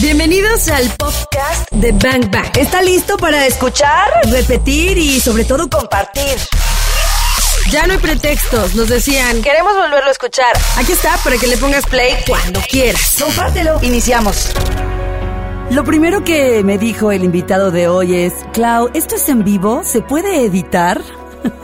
[0.00, 2.56] Bienvenidos al podcast de Bang Bang.
[2.58, 6.38] ¿Está listo para escuchar, repetir y sobre todo compartir?
[7.70, 9.42] Ya no hay pretextos, nos decían.
[9.42, 10.56] Queremos volverlo a escuchar.
[10.76, 13.16] Aquí está para que le pongas play cuando quieras.
[13.22, 13.78] Compártelo.
[13.82, 14.52] Iniciamos.
[15.70, 19.82] Lo primero que me dijo el invitado de hoy es, Clau, ¿esto es en vivo?
[19.84, 21.00] ¿Se puede editar?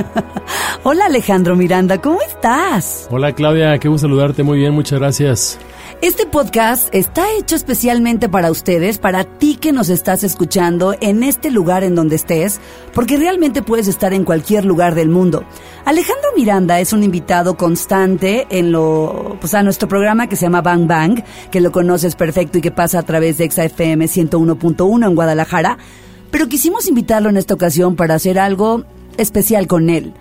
[0.83, 3.09] Hola Alejandro Miranda, ¿cómo estás?
[3.11, 5.59] Hola Claudia, qué gusto saludarte, muy bien, muchas gracias.
[6.01, 11.51] Este podcast está hecho especialmente para ustedes, para ti que nos estás escuchando en este
[11.51, 12.61] lugar en donde estés,
[12.95, 15.43] porque realmente puedes estar en cualquier lugar del mundo.
[15.85, 20.63] Alejandro Miranda es un invitado constante en lo, pues a nuestro programa que se llama
[20.63, 25.15] Bang Bang, que lo conoces perfecto y que pasa a través de XFM 101.1 en
[25.17, 25.79] Guadalajara,
[26.31, 28.85] pero quisimos invitarlo en esta ocasión para hacer algo
[29.17, 30.15] especial con él.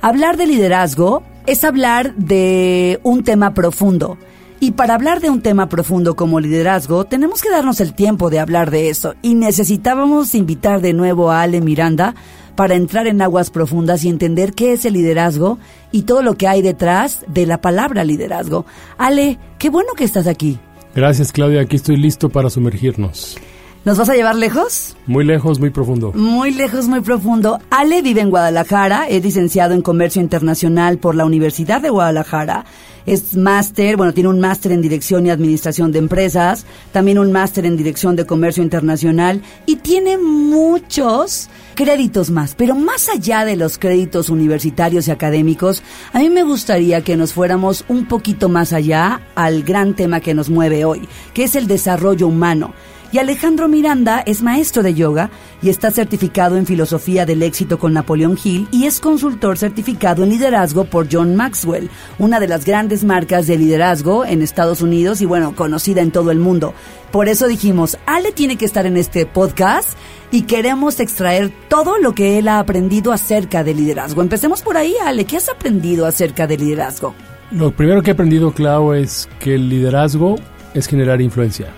[0.00, 4.16] Hablar de liderazgo es hablar de un tema profundo.
[4.64, 8.40] Y para hablar de un tema profundo como liderazgo, tenemos que darnos el tiempo de
[8.40, 9.14] hablar de eso.
[9.20, 12.14] Y necesitábamos invitar de nuevo a Ale Miranda
[12.56, 15.58] para entrar en aguas profundas y entender qué es el liderazgo
[15.92, 18.64] y todo lo que hay detrás de la palabra liderazgo.
[18.96, 20.58] Ale, qué bueno que estás aquí.
[20.94, 23.36] Gracias Claudia, aquí estoy listo para sumergirnos.
[23.84, 24.96] ¿Nos vas a llevar lejos?
[25.06, 26.10] Muy lejos, muy profundo.
[26.14, 27.60] Muy lejos, muy profundo.
[27.68, 32.64] Ale vive en Guadalajara, es licenciado en Comercio Internacional por la Universidad de Guadalajara.
[33.04, 37.66] Es máster, bueno, tiene un máster en Dirección y Administración de Empresas, también un máster
[37.66, 42.54] en Dirección de Comercio Internacional y tiene muchos créditos más.
[42.54, 45.82] Pero más allá de los créditos universitarios y académicos,
[46.14, 50.32] a mí me gustaría que nos fuéramos un poquito más allá al gran tema que
[50.32, 52.72] nos mueve hoy, que es el desarrollo humano.
[53.14, 55.30] Y Alejandro Miranda es maestro de yoga
[55.62, 60.30] y está certificado en filosofía del éxito con Napoleón Hill y es consultor certificado en
[60.30, 65.26] liderazgo por John Maxwell, una de las grandes marcas de liderazgo en Estados Unidos y
[65.26, 66.74] bueno, conocida en todo el mundo.
[67.12, 69.96] Por eso dijimos, Ale tiene que estar en este podcast
[70.32, 74.22] y queremos extraer todo lo que él ha aprendido acerca de liderazgo.
[74.22, 77.14] Empecemos por ahí, Ale, ¿qué has aprendido acerca de liderazgo?
[77.52, 80.34] Lo primero que he aprendido, Clau, es que el liderazgo
[80.74, 81.68] es generar influencia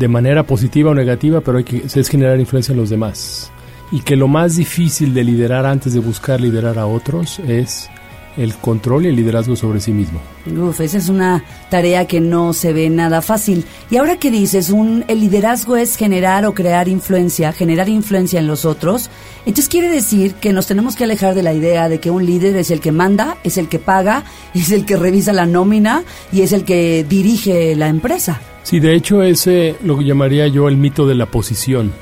[0.00, 3.52] de manera positiva o negativa, pero hay que, es generar influencia en los demás.
[3.92, 7.90] Y que lo más difícil de liderar antes de buscar liderar a otros es
[8.36, 10.20] el control y el liderazgo sobre sí mismo.
[10.46, 13.64] Uf, esa es una tarea que no se ve nada fácil.
[13.90, 18.46] Y ahora que dices, un, el liderazgo es generar o crear influencia, generar influencia en
[18.46, 19.10] los otros,
[19.46, 22.56] entonces quiere decir que nos tenemos que alejar de la idea de que un líder
[22.56, 24.24] es el que manda, es el que paga,
[24.54, 28.40] es el que revisa la nómina y es el que dirige la empresa.
[28.62, 31.92] Sí, de hecho ese lo que llamaría yo el mito de la posición.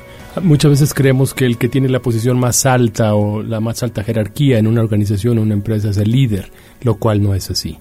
[0.41, 4.03] Muchas veces creemos que el que tiene la posición más alta o la más alta
[4.03, 6.51] jerarquía en una organización o una empresa es el líder,
[6.81, 7.77] lo cual no es así.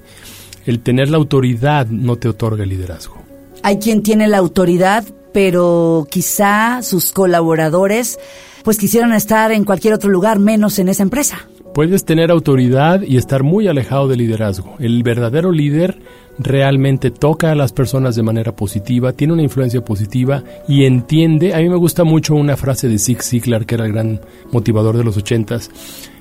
[0.67, 3.17] El tener la autoridad no te otorga el liderazgo.
[3.63, 8.19] Hay quien tiene la autoridad, pero quizá sus colaboradores
[8.65, 11.49] pues quisieran estar en cualquier otro lugar menos en esa empresa.
[11.75, 14.75] Puedes tener autoridad y estar muy alejado del liderazgo.
[14.79, 15.99] El verdadero líder
[16.39, 21.55] realmente toca a las personas de manera positiva, tiene una influencia positiva y entiende.
[21.55, 24.21] A mí me gusta mucho una frase de Zig Ziglar, que era el gran
[24.53, 25.71] motivador de los ochentas,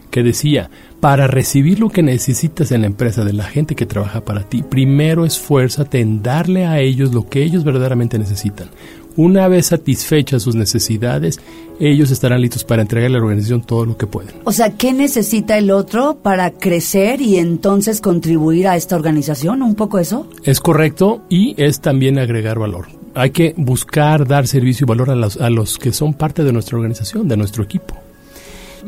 [0.10, 0.70] que decía,
[1.00, 4.64] para recibir lo que necesitas en la empresa de la gente que trabaja para ti,
[4.64, 8.70] primero esfuérzate en darle a ellos lo que ellos verdaderamente necesitan.
[9.18, 11.40] Una vez satisfechas sus necesidades,
[11.80, 14.36] ellos estarán listos para entregarle a la organización todo lo que pueden.
[14.44, 19.64] O sea, ¿qué necesita el otro para crecer y entonces contribuir a esta organización?
[19.64, 20.28] ¿Un poco eso?
[20.44, 22.90] Es correcto y es también agregar valor.
[23.16, 26.54] Hay que buscar dar servicio y valor a los, a los que son parte de
[26.54, 27.96] nuestra organización, de nuestro equipo.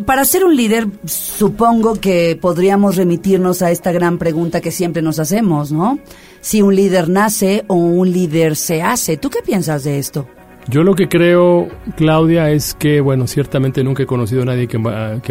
[0.06, 5.20] Para ser un líder, supongo que podríamos remitirnos a esta gran pregunta que siempre nos
[5.20, 6.00] hacemos, ¿no?
[6.42, 9.18] Si un líder nace o un líder se hace.
[9.18, 10.28] ¿Tú qué piensas de esto?
[10.68, 11.68] Yo lo que creo,
[11.98, 14.78] Claudia, es que, bueno, ciertamente nunca he conocido a nadie que,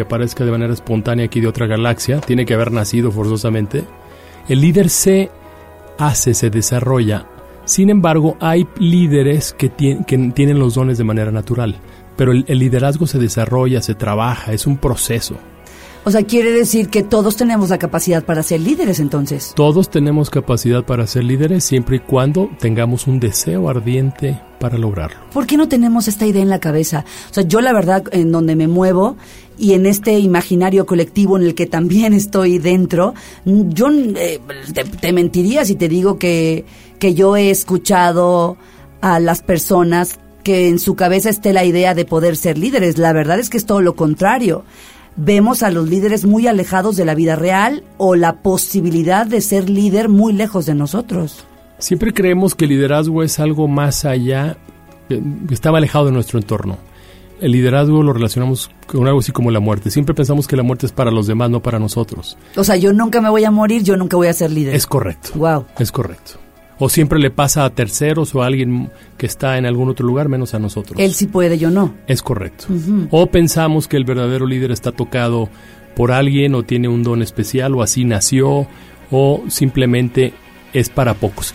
[0.01, 2.19] aparezca de manera espontánea aquí de otra galaxia.
[2.19, 3.83] Tiene que haber nacido forzosamente.
[4.49, 5.31] El líder se
[5.97, 7.25] hace, se desarrolla.
[7.63, 11.79] Sin embargo, hay líderes que, que tienen los dones de manera natural
[12.19, 15.37] pero el, liderazgo se desarrolla, se trabaja, es un proceso.
[16.03, 19.53] O sea, quiere decir que todos tenemos la capacidad para ser líderes entonces.
[19.55, 25.17] Todos tenemos capacidad para ser líderes siempre y cuando tengamos un deseo ardiente para lograrlo.
[25.31, 27.05] ¿Por qué no tenemos esta idea en la cabeza?
[27.31, 29.15] O sea, yo la verdad en donde me muevo
[29.57, 33.13] y en este imaginario colectivo en el que también estoy dentro,
[33.45, 34.41] yo eh,
[34.73, 36.65] te, te, mentiría si te digo que,
[36.99, 38.57] que yo he escuchado
[38.99, 42.97] a las personas que en su cabeza esté la idea de poder ser líderes.
[42.97, 44.63] La verdad es que es todo lo contrario.
[45.15, 49.69] Vemos a los líderes muy alejados de la vida real o la posibilidad de ser
[49.69, 51.45] líder muy lejos de nosotros.
[51.77, 54.57] Siempre creemos que el liderazgo es algo más allá
[55.09, 56.77] eh, estaba alejado de nuestro entorno.
[57.41, 59.89] El liderazgo lo relacionamos con algo así como la muerte.
[59.91, 62.37] Siempre pensamos que la muerte es para los demás, no para nosotros.
[62.55, 64.75] O sea, yo nunca me voy a morir, yo nunca voy a ser líder.
[64.75, 65.31] Es correcto.
[65.35, 65.65] Wow.
[65.79, 66.33] Es correcto.
[66.79, 70.29] O siempre le pasa a terceros o a alguien que está en algún otro lugar
[70.29, 70.99] menos a nosotros.
[70.99, 71.93] Él sí puede, yo no.
[72.07, 72.67] Es correcto.
[73.11, 75.49] O pensamos que el verdadero líder está tocado
[75.95, 78.67] por alguien o tiene un don especial o así nació
[79.11, 80.33] o simplemente
[80.73, 81.53] es para pocos.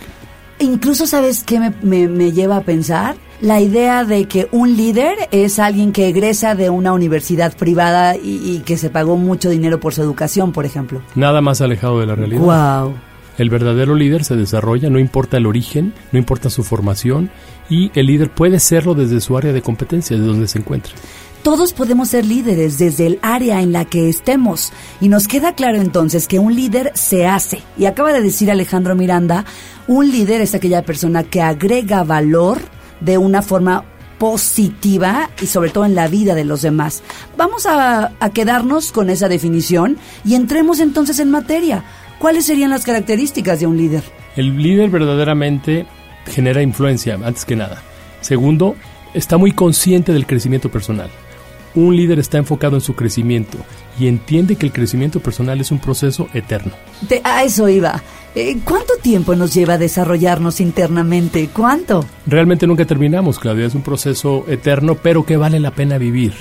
[0.58, 3.16] Incluso, ¿sabes qué me, me, lleva a pensar?
[3.40, 8.40] La idea de que un líder es alguien que egresa de una universidad privada y,
[8.44, 11.02] y, que se pagó mucho dinero por su educación, por ejemplo.
[11.14, 12.84] Nada más alejado de la realidad.
[12.84, 12.94] Wow.
[13.36, 17.30] El verdadero líder se desarrolla, no importa el origen, no importa su formación,
[17.68, 20.92] y el líder puede serlo desde su área de competencia, de donde se encuentre.
[21.42, 24.72] Todos podemos ser líderes desde el área en la que estemos.
[25.00, 27.60] Y nos queda claro entonces que un líder se hace.
[27.76, 29.44] Y acaba de decir Alejandro Miranda,
[29.86, 32.60] un líder es aquella persona que agrega valor
[33.00, 33.84] de una forma
[34.18, 37.02] positiva y sobre todo en la vida de los demás.
[37.36, 41.84] Vamos a, a, quedarnos con esa definición y entremos entonces en materia.
[42.24, 44.02] ¿Cuáles serían las características de un líder?
[44.34, 45.84] El líder verdaderamente
[46.24, 47.82] genera influencia, antes que nada.
[48.22, 48.76] Segundo,
[49.12, 51.10] está muy consciente del crecimiento personal
[51.74, 53.58] un líder está enfocado en su crecimiento
[53.98, 56.72] y entiende que el crecimiento personal es un proceso eterno.
[57.24, 58.00] a eso iba.
[58.34, 61.50] Eh, ¿Cuánto tiempo nos lleva a desarrollarnos internamente?
[61.52, 62.06] ¿Cuánto?
[62.26, 63.66] Realmente nunca terminamos, Claudia.
[63.66, 66.32] Es un proceso eterno, pero que vale la pena vivir.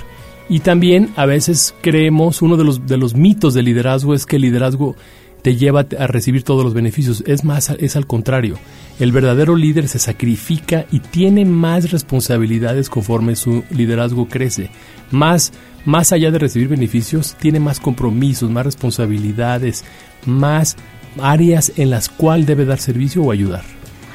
[0.50, 4.36] Y también a veces creemos, uno de los, de los mitos del liderazgo es que
[4.36, 4.96] el liderazgo
[5.44, 7.24] te lleva a recibir todos los beneficios.
[7.28, 8.58] Es más, es al contrario.
[9.00, 14.72] El verdadero líder se sacrifica y tiene más responsabilidades conforme su liderazgo crece.
[15.12, 15.52] Más,
[15.86, 19.84] más allá de recibir beneficios, tiene más compromisos, más responsabilidades,
[20.26, 20.78] más
[21.22, 23.64] áreas en las cuales debe dar servicio o ayudar.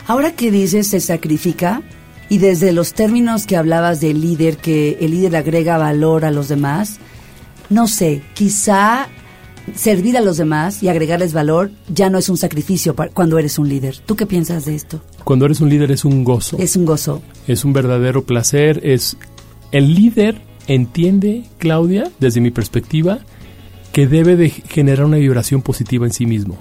[0.07, 1.83] Ahora que dices se sacrifica,
[2.31, 6.49] y desde los términos que hablabas del líder, que el líder agrega valor a los
[6.49, 6.99] demás,
[7.71, 9.09] no sé, quizá
[9.75, 13.69] servir a los demás y agregarles valor ya no es un sacrificio cuando eres un
[13.69, 13.99] líder.
[13.99, 15.01] ¿Tú qué piensas de esto?
[15.25, 16.57] Cuando eres un líder es un gozo.
[16.59, 17.23] Es un gozo.
[17.47, 18.81] Es un verdadero placer.
[18.83, 19.17] Es
[19.73, 23.21] el líder entiende, Claudia, desde mi perspectiva,
[23.93, 26.57] que debe de generar una vibración positiva en sí mismo.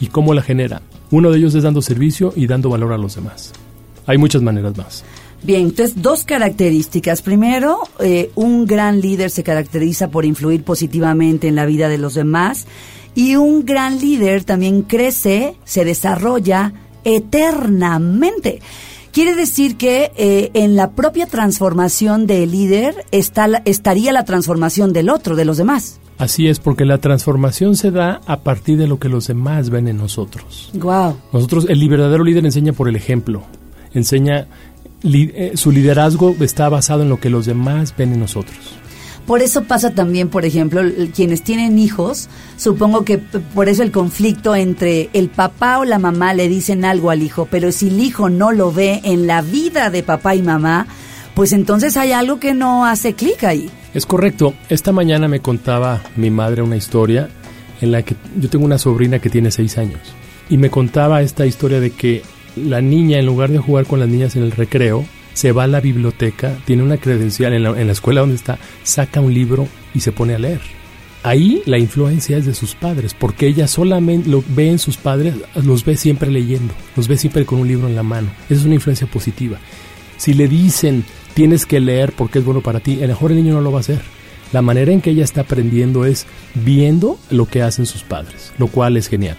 [0.00, 0.82] ¿Y cómo la genera?
[1.10, 3.52] Uno de ellos es dando servicio y dando valor a los demás.
[4.06, 5.04] Hay muchas maneras más.
[5.46, 7.22] Bien, entonces dos características.
[7.22, 12.14] Primero, eh, un gran líder se caracteriza por influir positivamente en la vida de los
[12.14, 12.66] demás
[13.14, 16.72] y un gran líder también crece, se desarrolla
[17.04, 18.60] eternamente.
[19.12, 25.08] Quiere decir que eh, en la propia transformación del líder está estaría la transformación del
[25.08, 26.00] otro, de los demás.
[26.18, 29.86] Así es, porque la transformación se da a partir de lo que los demás ven
[29.86, 30.70] en nosotros.
[30.74, 31.16] Wow.
[31.32, 33.44] Nosotros, el verdadero líder enseña por el ejemplo,
[33.94, 34.48] enseña
[35.14, 38.56] eh, su liderazgo está basado en lo que los demás ven en nosotros.
[39.26, 40.82] Por eso pasa también, por ejemplo,
[41.12, 46.32] quienes tienen hijos, supongo que por eso el conflicto entre el papá o la mamá
[46.32, 49.90] le dicen algo al hijo, pero si el hijo no lo ve en la vida
[49.90, 50.86] de papá y mamá,
[51.34, 53.68] pues entonces hay algo que no hace clic ahí.
[53.94, 54.54] Es correcto.
[54.68, 57.28] Esta mañana me contaba mi madre una historia
[57.80, 60.00] en la que yo tengo una sobrina que tiene seis años
[60.48, 62.22] y me contaba esta historia de que
[62.56, 65.68] la niña, en lugar de jugar con las niñas en el recreo, se va a
[65.68, 70.12] la biblioteca, tiene una credencial en la, escuela donde está, saca un libro y se
[70.12, 70.60] pone a leer.
[71.22, 75.34] Ahí la influencia es de sus padres, porque ella solamente lo ve en sus padres,
[75.54, 78.28] los ve siempre leyendo, los ve siempre con un libro en la mano.
[78.48, 79.58] Esa es una influencia positiva.
[80.16, 81.04] Si le dicen
[81.34, 83.78] tienes que leer porque es bueno para ti, a lo mejor niño no lo va
[83.78, 84.00] a hacer.
[84.52, 88.68] La manera en que ella está aprendiendo es viendo lo que hacen sus padres, lo
[88.68, 89.36] cual es genial.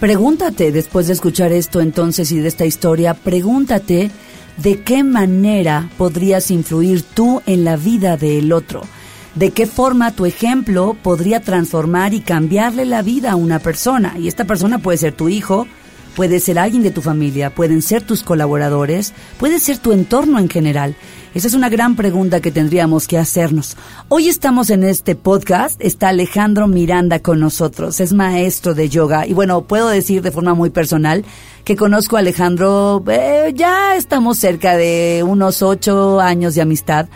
[0.00, 4.10] Pregúntate, después de escuchar esto entonces y de esta historia, pregúntate
[4.58, 8.82] de qué manera podrías influir tú en la vida del otro.
[9.34, 14.16] De qué forma tu ejemplo podría transformar y cambiarle la vida a una persona.
[14.18, 15.66] Y esta persona puede ser tu hijo,
[16.16, 20.48] puede ser alguien de tu familia, pueden ser tus colaboradores, puede ser tu entorno en
[20.48, 20.96] general.
[21.34, 23.76] Esa es una gran pregunta que tendríamos que hacernos.
[24.08, 29.34] Hoy estamos en este podcast, está Alejandro Miranda con nosotros, es maestro de yoga y
[29.34, 31.26] bueno, puedo decir de forma muy personal
[31.64, 37.08] que conozco a Alejandro, eh, ya estamos cerca de unos ocho años de amistad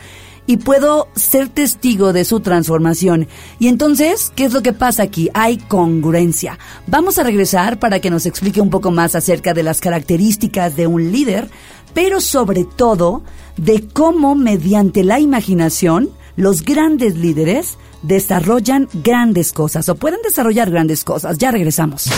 [0.50, 3.28] y puedo ser testigo de su transformación.
[3.60, 5.30] Y entonces, ¿qué es lo que pasa aquí?
[5.32, 6.58] Hay congruencia.
[6.88, 10.88] Vamos a regresar para que nos explique un poco más acerca de las características de
[10.88, 11.48] un líder,
[11.94, 13.22] pero sobre todo
[13.56, 21.04] de cómo mediante la imaginación los grandes líderes desarrollan grandes cosas o pueden desarrollar grandes
[21.04, 21.38] cosas.
[21.38, 22.10] Ya regresamos.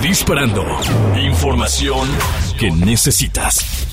[0.00, 0.64] Disparando.
[1.22, 2.08] Información
[2.58, 3.91] que necesitas.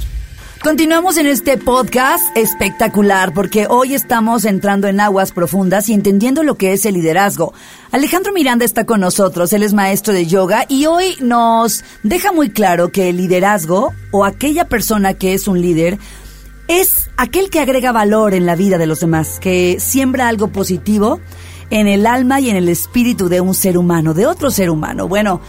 [0.63, 6.56] Continuamos en este podcast espectacular porque hoy estamos entrando en aguas profundas y entendiendo lo
[6.56, 7.54] que es el liderazgo.
[7.92, 12.50] Alejandro Miranda está con nosotros, él es maestro de yoga y hoy nos deja muy
[12.50, 15.98] claro que el liderazgo o aquella persona que es un líder
[16.68, 21.22] es aquel que agrega valor en la vida de los demás, que siembra algo positivo
[21.70, 25.08] en el alma y en el espíritu de un ser humano, de otro ser humano.
[25.08, 25.39] Bueno,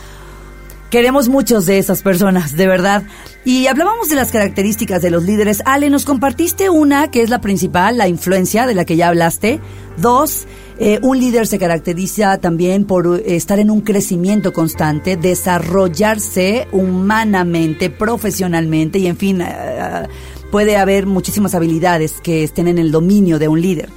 [0.90, 3.04] Queremos muchos de esas personas, de verdad.
[3.44, 5.62] Y hablábamos de las características de los líderes.
[5.64, 9.60] Ale, nos compartiste una que es la principal, la influencia de la que ya hablaste.
[9.98, 10.48] Dos,
[10.80, 18.98] eh, un líder se caracteriza también por estar en un crecimiento constante, desarrollarse humanamente, profesionalmente
[18.98, 20.08] y en fin, eh,
[20.50, 23.90] puede haber muchísimas habilidades que estén en el dominio de un líder.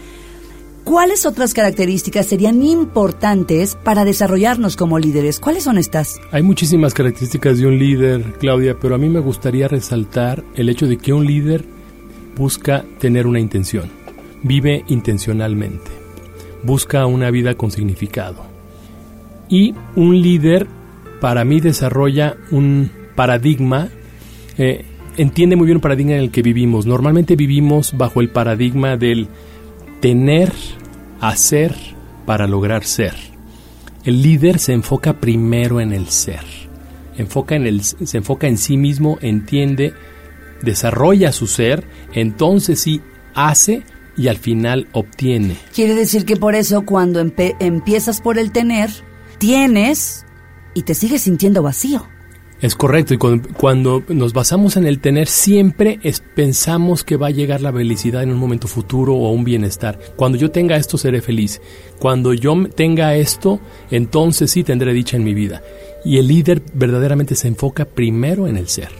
[0.83, 5.39] ¿Cuáles otras características serían importantes para desarrollarnos como líderes?
[5.39, 6.19] ¿Cuáles son estas?
[6.31, 10.85] Hay muchísimas características de un líder, Claudia, pero a mí me gustaría resaltar el hecho
[10.85, 11.63] de que un líder
[12.35, 13.89] busca tener una intención,
[14.43, 15.89] vive intencionalmente,
[16.63, 18.43] busca una vida con significado.
[19.47, 20.67] Y un líder,
[21.21, 23.87] para mí, desarrolla un paradigma,
[24.57, 24.83] eh,
[25.15, 26.85] entiende muy bien el paradigma en el que vivimos.
[26.85, 29.29] Normalmente vivimos bajo el paradigma del
[30.03, 30.51] tener,
[31.21, 31.73] hacer
[32.25, 33.13] para lograr ser.
[34.03, 36.43] El líder se enfoca primero en el ser.
[37.15, 39.93] Se enfoca en sí mismo, entiende,
[40.61, 42.99] desarrolla su ser, entonces sí
[43.33, 43.83] hace
[44.17, 45.55] y al final obtiene.
[45.73, 48.89] Quiere decir que por eso cuando empiezas por el tener,
[49.37, 50.25] tienes
[50.73, 52.09] y te sigues sintiendo vacío.
[52.63, 55.99] Es correcto, y cuando, nos basamos en el tener, siempre
[56.33, 59.99] pensamos que va a llegar la felicidad en un momento futuro o un bienestar.
[60.15, 61.59] Cuando yo tenga esto, seré feliz.
[61.99, 63.59] Cuando yo tenga esto,
[63.91, 65.61] entonces sí tendré dicha en mi vida.
[66.05, 68.91] Y el líder verdaderamente se enfoca primero en el ser.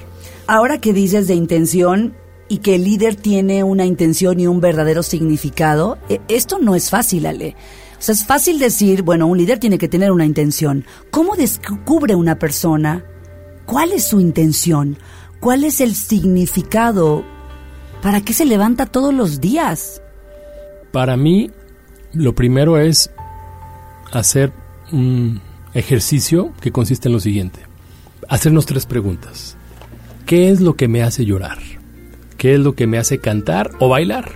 [0.45, 2.15] Ahora que dices de intención
[2.49, 6.89] y que el líder tiene una intención y un verdadero significado, e, esto no es
[6.89, 7.55] fácil, Ale.
[7.97, 10.83] O sea, es fácil decir, bueno, un líder tiene que tener una intención.
[11.11, 13.05] ¿Cómo descubre una persona
[13.65, 14.97] ¿Cuál es su intención?
[15.39, 17.23] ¿Cuál es el significado?
[18.01, 20.01] ¿Para qué se levanta todos los días?
[20.91, 21.51] Para mí,
[22.13, 23.11] lo primero es
[24.11, 24.51] hacer
[24.91, 25.41] un
[25.73, 27.61] ejercicio que consiste en lo siguiente.
[28.29, 29.57] Hacernos tres preguntas.
[30.25, 31.59] ¿Qué es lo que me hace llorar?
[32.37, 34.33] ¿Qué es lo que me hace cantar o bailar?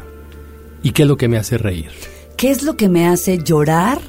[0.83, 1.91] ¿Y qué es lo que me hace reír?
[2.37, 3.99] ¿Qué es lo que me hace llorar?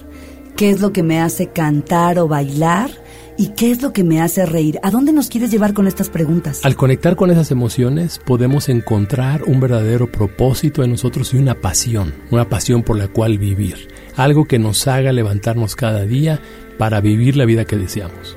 [0.56, 2.90] ¿Qué es lo que me hace cantar o bailar?
[3.40, 4.80] ¿Y qué es lo que me hace reír?
[4.82, 6.64] ¿A dónde nos quieres llevar con estas preguntas?
[6.64, 12.12] Al conectar con esas emociones podemos encontrar un verdadero propósito en nosotros y una pasión,
[12.32, 16.40] una pasión por la cual vivir, algo que nos haga levantarnos cada día
[16.78, 18.36] para vivir la vida que deseamos.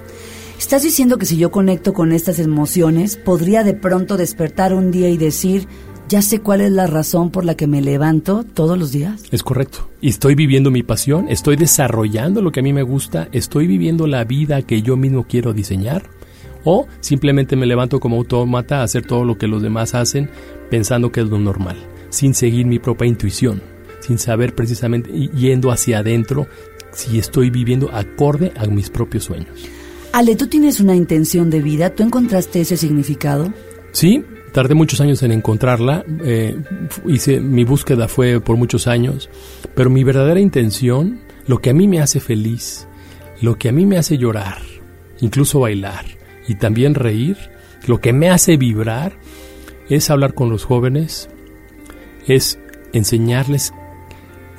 [0.60, 5.10] ¿Estás diciendo que si yo conecto con estas emociones, podría de pronto despertar un día
[5.10, 5.68] y decir,
[6.12, 9.24] ya sé cuál es la razón por la que me levanto todos los días.
[9.32, 9.90] Es correcto.
[10.02, 14.08] Y estoy viviendo mi pasión, estoy desarrollando lo que a mí me gusta, estoy viviendo
[14.08, 16.04] la vida que yo mismo quiero diseñar.
[16.66, 20.30] O simplemente me levanto como autómata a hacer todo lo que los demás hacen
[20.70, 21.78] pensando que es lo normal,
[22.10, 23.62] sin seguir mi propia intuición,
[24.02, 26.46] sin saber precisamente yendo hacia adentro
[26.92, 29.48] si estoy viviendo acorde a mis propios sueños.
[30.12, 31.90] Ale, ¿tú tienes una intención de vida?
[31.92, 33.54] ¿Tú encontraste ese significado?
[33.94, 36.58] Sí, Tardé muchos años en encontrarla, eh,
[37.08, 39.30] hice, mi búsqueda fue por muchos años,
[39.76, 42.88] pero mi verdadera intención, lo que a mí me hace feliz,
[43.42, 44.58] lo que a mí me hace llorar,
[45.22, 46.06] incluso bailar
[46.48, 47.38] y también reír,
[47.88, 49.14] lo que me hace vibrar,
[49.90, 51.30] es hablar con los jóvenes,
[52.28, 52.60] es
[52.92, 53.74] enseñarles,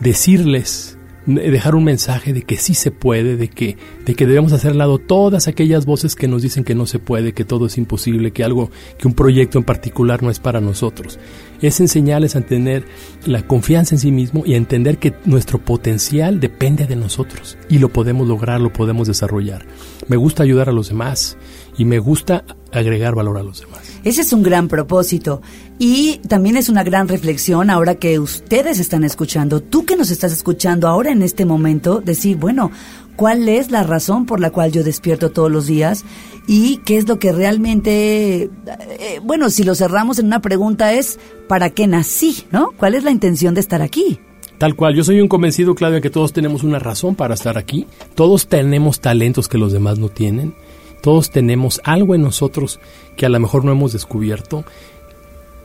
[0.01, 4.75] decirles dejar un mensaje de que sí se puede, de que, de que debemos hacer
[4.75, 8.33] lado todas aquellas voces que nos dicen que no se puede, que todo es imposible,
[8.33, 11.19] que algo, que un proyecto en particular no es para nosotros.
[11.61, 12.85] Es enseñarles a tener
[13.25, 17.79] la confianza en sí mismo y a entender que nuestro potencial depende de nosotros y
[17.79, 19.65] lo podemos lograr, lo podemos desarrollar.
[20.09, 21.37] Me gusta ayudar a los demás
[21.77, 23.81] y me gusta agregar valor a los demás.
[24.05, 25.43] Ese es un gran propósito
[25.79, 30.33] y también es una gran reflexión ahora que ustedes están escuchando, tú que nos estás
[30.33, 32.71] escuchando ahora en este momento, decir, bueno,
[33.17, 36.05] ¿cuál es la razón por la cual yo despierto todos los días?
[36.49, 41.19] Y qué es lo que realmente, eh, bueno, si lo cerramos en una pregunta es,
[41.49, 42.45] ¿para qué nací?
[42.51, 42.73] ¿No?
[42.77, 44.19] ¿Cuál es la intención de estar aquí?
[44.59, 47.87] Tal cual, yo soy un convencido, Claudia, que todos tenemos una razón para estar aquí,
[48.15, 50.55] todos tenemos talentos que los demás no tienen
[51.03, 52.81] todos tenemos algo en nosotros
[53.17, 54.65] que a lo mejor no hemos descubierto,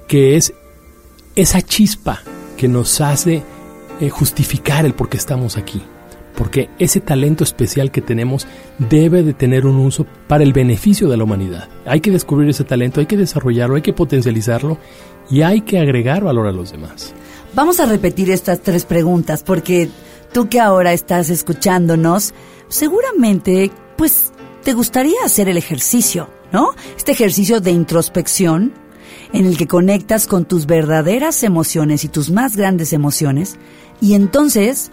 [0.08, 0.53] que es
[1.36, 2.22] esa chispa
[2.58, 3.44] que nos hace
[4.01, 5.82] eh, justificar el por qué estamos aquí.
[6.38, 8.46] porque ese talento especial que tenemos
[8.77, 11.67] debe de tener un uso para el beneficio de la humanidad.
[11.84, 14.77] Hay que descubrir ese talento, hay que desarrollarlo, hay que potencializarlo
[15.32, 17.12] y hay que agregar valor a los demás.
[17.56, 19.89] Vamos a repetir estas tres preguntas porque
[20.32, 22.36] tú que ahora estás escuchándonos,
[22.67, 24.32] seguramente pues
[24.68, 26.72] te gustaría hacer el ejercicio, ¿no?
[26.98, 28.74] Este ejercicio de introspección
[29.32, 33.56] en el que conectas con tus verdaderas emociones y tus más grandes emociones
[34.02, 34.92] y entonces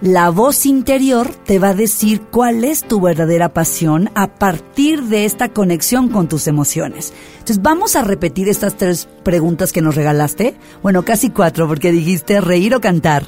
[0.00, 5.24] la voz interior te va a decir cuál es tu verdadera pasión a partir de
[5.24, 7.12] esta conexión con tus emociones.
[7.32, 10.54] Entonces vamos a repetir estas tres preguntas que nos regalaste.
[10.84, 13.24] Bueno, casi cuatro porque dijiste reír o cantar.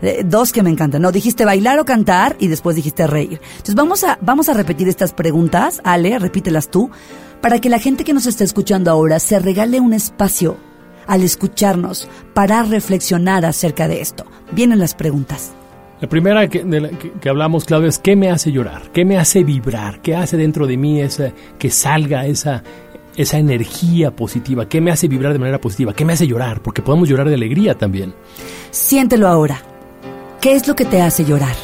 [0.00, 1.02] Eh, dos que me encantan.
[1.02, 3.40] No, dijiste bailar o cantar y después dijiste reír.
[3.52, 5.82] Entonces vamos a, vamos a repetir estas preguntas.
[5.84, 6.90] Ale, repítelas tú,
[7.42, 10.56] para que la gente que nos está escuchando ahora se regale un espacio
[11.06, 14.24] al escucharnos para reflexionar acerca de esto.
[14.52, 15.52] Vienen las preguntas.
[16.00, 16.62] La primera que,
[17.20, 20.66] que, hablamos, Claudio, es qué me hace llorar, qué me hace vibrar, qué hace dentro
[20.66, 22.62] de mí esa, que salga esa,
[23.16, 26.82] esa energía positiva, qué me hace vibrar de manera positiva, qué me hace llorar, porque
[26.82, 28.12] podemos llorar de alegría también.
[28.70, 29.62] Siéntelo ahora.
[30.40, 31.54] ¿Qué es lo que te hace llorar?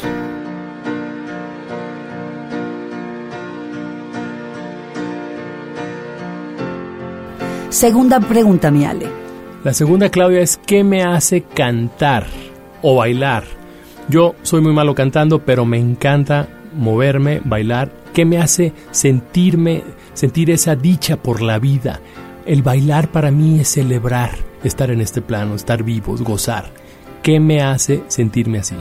[7.69, 9.07] Segunda pregunta, mi Ale.
[9.63, 12.25] La segunda, Claudia, es ¿qué me hace cantar
[12.81, 13.60] o bailar?
[14.09, 17.91] Yo soy muy malo cantando, pero me encanta moverme, bailar.
[18.13, 22.01] ¿Qué me hace sentirme, sentir esa dicha por la vida?
[22.45, 24.31] El bailar para mí es celebrar,
[24.63, 26.71] estar en este plano, estar vivos, gozar.
[27.23, 28.75] ¿Qué me hace sentirme así?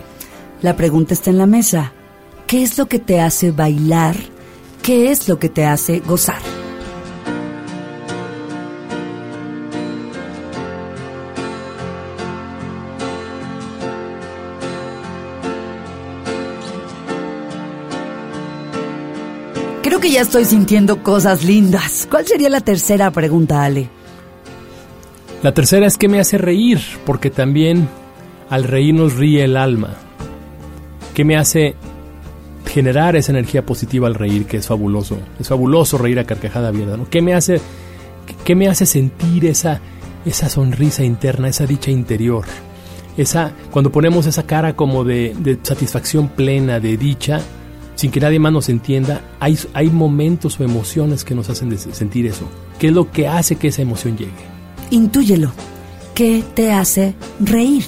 [0.62, 1.92] La pregunta está en la mesa.
[2.46, 4.16] ¿Qué es lo que te hace bailar?
[4.82, 6.59] ¿Qué es lo que te hace gozar?
[20.20, 22.06] Estoy sintiendo cosas lindas.
[22.10, 23.88] ¿Cuál sería la tercera pregunta, Ale?
[25.42, 27.88] La tercera es que me hace reír, porque también
[28.50, 29.97] al reír nos ríe el alma.
[31.14, 31.75] ¿Qué me hace
[32.66, 35.18] generar esa energía positiva al reír, que es fabuloso?
[35.38, 36.99] Es fabuloso reír a carcajada abierta.
[37.08, 37.60] ¿Qué me hace,
[38.45, 39.80] qué me hace sentir esa,
[40.26, 42.45] esa sonrisa interna, esa dicha interior?
[43.16, 47.40] Esa, cuando ponemos esa cara como de, de satisfacción plena, de dicha,
[48.00, 52.25] sin que nadie más nos entienda, hay, hay momentos o emociones que nos hacen sentir
[52.25, 52.49] eso.
[52.78, 54.32] ¿Qué es lo que hace que esa emoción llegue?
[54.91, 55.52] Intúyelo.
[56.15, 57.84] ¿Qué te hace reír?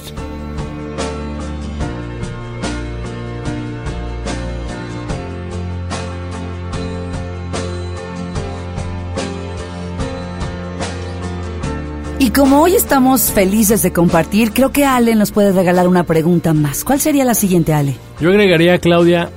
[12.19, 16.53] Y como hoy estamos felices de compartir, creo que Ale nos puede regalar una pregunta
[16.53, 16.83] más.
[16.83, 17.95] ¿Cuál sería la siguiente, Ale?
[18.21, 19.31] Yo agregaría, Claudia,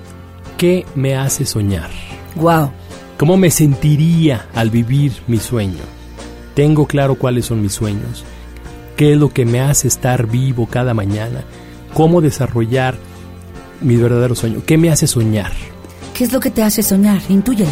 [0.56, 1.90] ¿Qué me hace soñar?
[2.34, 2.70] Wow.
[3.18, 5.82] ¿Cómo me sentiría al vivir mi sueño?
[6.54, 8.24] Tengo claro cuáles son mis sueños.
[8.96, 11.44] ¿Qué es lo que me hace estar vivo cada mañana?
[11.92, 12.96] ¿Cómo desarrollar
[13.82, 14.62] mi verdadero sueño?
[14.64, 15.52] ¿Qué me hace soñar?
[16.14, 17.20] ¿Qué es lo que te hace soñar?
[17.28, 17.70] Intúyelo.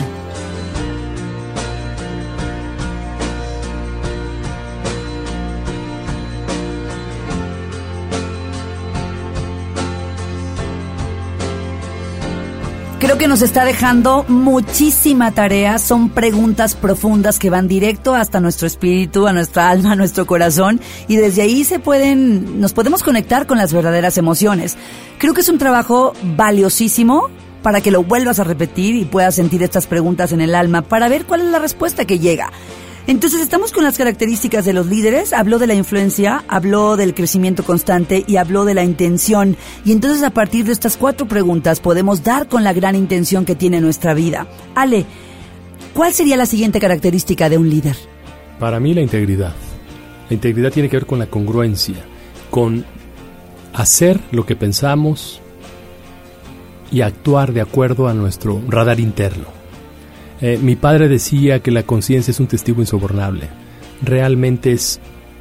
[13.14, 15.78] Creo que nos está dejando muchísima tarea.
[15.78, 20.80] Son preguntas profundas que van directo hasta nuestro espíritu, a nuestra alma, a nuestro corazón.
[21.06, 24.76] Y desde ahí se pueden, nos podemos conectar con las verdaderas emociones.
[25.18, 27.30] Creo que es un trabajo valiosísimo
[27.62, 31.08] para que lo vuelvas a repetir y puedas sentir estas preguntas en el alma para
[31.08, 32.50] ver cuál es la respuesta que llega.
[33.06, 37.62] Entonces estamos con las características de los líderes, habló de la influencia, habló del crecimiento
[37.62, 39.58] constante y habló de la intención.
[39.84, 43.54] Y entonces a partir de estas cuatro preguntas podemos dar con la gran intención que
[43.54, 44.46] tiene nuestra vida.
[44.74, 45.04] Ale,
[45.92, 47.96] ¿cuál sería la siguiente característica de un líder?
[48.58, 49.54] Para mí la integridad.
[50.30, 52.02] La integridad tiene que ver con la congruencia,
[52.50, 52.86] con
[53.74, 55.42] hacer lo que pensamos
[56.90, 59.63] y actuar de acuerdo a nuestro radar interno.
[60.40, 63.48] Eh, mi padre decía que la conciencia es un testigo insobornable.
[64.02, 65.00] Realmente es...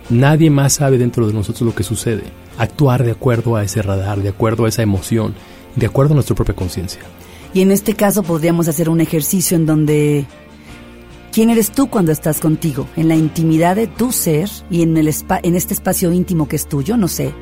[0.09, 2.23] Nadie más sabe dentro de nosotros lo que sucede.
[2.57, 5.33] Actuar de acuerdo a ese radar, de acuerdo a esa emoción,
[5.75, 7.01] de acuerdo a nuestra propia conciencia.
[7.53, 10.25] Y en este caso podríamos hacer un ejercicio en donde...
[11.31, 12.87] ¿Quién eres tú cuando estás contigo?
[12.95, 16.67] En la intimidad de tu ser y en, el en este espacio íntimo que es
[16.67, 17.33] tuyo, no sé.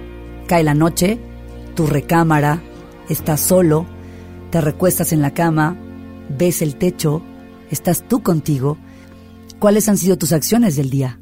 [0.48, 1.20] Cae la noche,
[1.76, 2.62] tu recámara,
[3.10, 3.86] estás solo,
[4.50, 5.78] te recuestas en la cama,
[6.30, 7.22] ves el techo,
[7.72, 8.78] ¿Estás tú contigo?
[9.58, 11.20] ¿Cuáles han sido tus acciones del día?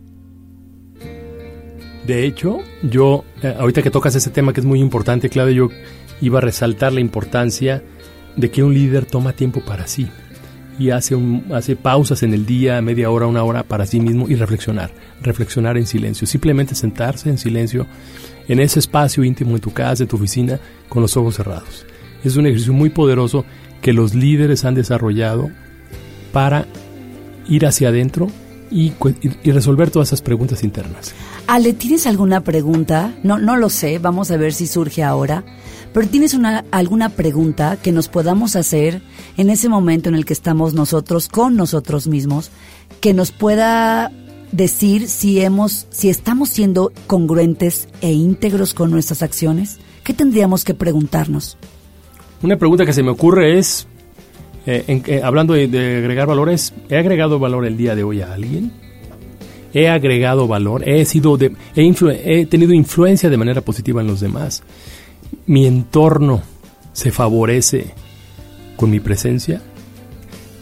[2.07, 5.75] De hecho, yo, eh, ahorita que tocas ese tema que es muy importante, Claudio, yo
[6.21, 7.83] iba a resaltar la importancia
[8.35, 10.07] de que un líder toma tiempo para sí
[10.79, 11.15] y hace,
[11.53, 15.77] hace pausas en el día, media hora, una hora para sí mismo y reflexionar, reflexionar
[15.77, 17.85] en silencio, simplemente sentarse en silencio
[18.47, 21.85] en ese espacio íntimo de tu casa, de tu oficina, con los ojos cerrados.
[22.23, 23.45] Es un ejercicio muy poderoso
[23.81, 25.51] que los líderes han desarrollado
[26.31, 26.65] para
[27.47, 28.27] ir hacia adentro
[28.71, 28.93] y,
[29.43, 31.13] y, resolver todas esas preguntas internas.
[31.47, 33.15] Ale, ¿tienes alguna pregunta?
[33.23, 35.43] No, no lo sé, vamos a ver si surge ahora.
[35.93, 39.01] Pero ¿tienes una, alguna pregunta que nos podamos hacer
[39.37, 42.51] en ese momento en el que estamos nosotros con nosotros mismos,
[43.01, 44.11] que nos pueda
[44.51, 49.79] decir si hemos, si estamos siendo congruentes e íntegros con nuestras acciones?
[50.03, 51.57] ¿Qué tendríamos que preguntarnos?
[52.41, 53.87] Una pregunta que se me ocurre es,
[54.65, 58.71] eh, eh, hablando de, agregar valores, ¿he agregado valor el día de hoy a alguien?
[59.73, 60.87] ¿He agregado valor?
[60.87, 64.63] ¿He, sido de, he tenido influencia de manera positiva en los demás?
[65.45, 66.41] ¿Mi entorno
[66.93, 67.93] se favorece
[68.75, 69.61] con mi presencia?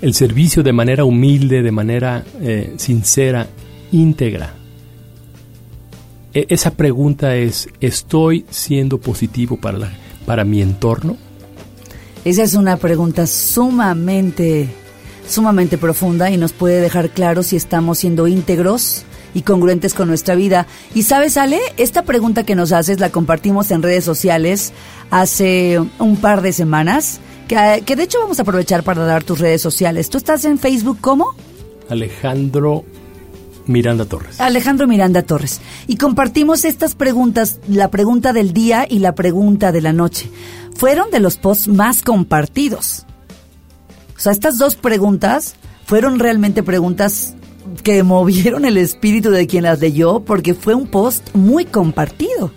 [0.01, 3.47] ¿El servicio de manera humilde, de manera eh, sincera,
[3.91, 4.53] íntegra?
[6.33, 9.91] E, esa pregunta es, ¿estoy siendo positivo para, la,
[10.25, 11.17] para mi entorno?
[12.27, 14.67] Esa es una pregunta sumamente,
[15.29, 20.35] sumamente profunda y nos puede dejar claro si estamos siendo íntegros y congruentes con nuestra
[20.35, 20.67] vida.
[20.93, 24.73] Y sabes, Ale, esta pregunta que nos haces la compartimos en redes sociales
[25.09, 29.39] hace un par de semanas, que, que de hecho vamos a aprovechar para dar tus
[29.39, 30.09] redes sociales.
[30.09, 31.33] ¿Tú estás en Facebook cómo?
[31.87, 32.83] Alejandro
[33.67, 34.39] Miranda Torres.
[34.39, 35.61] Alejandro Miranda Torres.
[35.87, 40.29] Y compartimos estas preguntas, la pregunta del día y la pregunta de la noche
[40.75, 43.05] fueron de los posts más compartidos.
[44.15, 47.35] O sea, estas dos preguntas fueron realmente preguntas
[47.83, 52.51] que movieron el espíritu de quien las leyó porque fue un post muy compartido.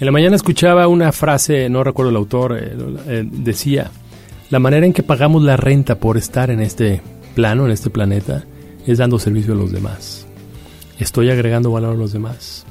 [0.00, 3.90] En la mañana escuchaba una frase, no recuerdo el autor, eh, eh, decía,
[4.50, 7.02] la manera en que pagamos la renta por estar en este
[7.34, 8.44] plano, en este planeta,
[8.92, 10.26] es dando servicio a los demás.
[10.98, 12.64] ¿Estoy agregando valor a los demás?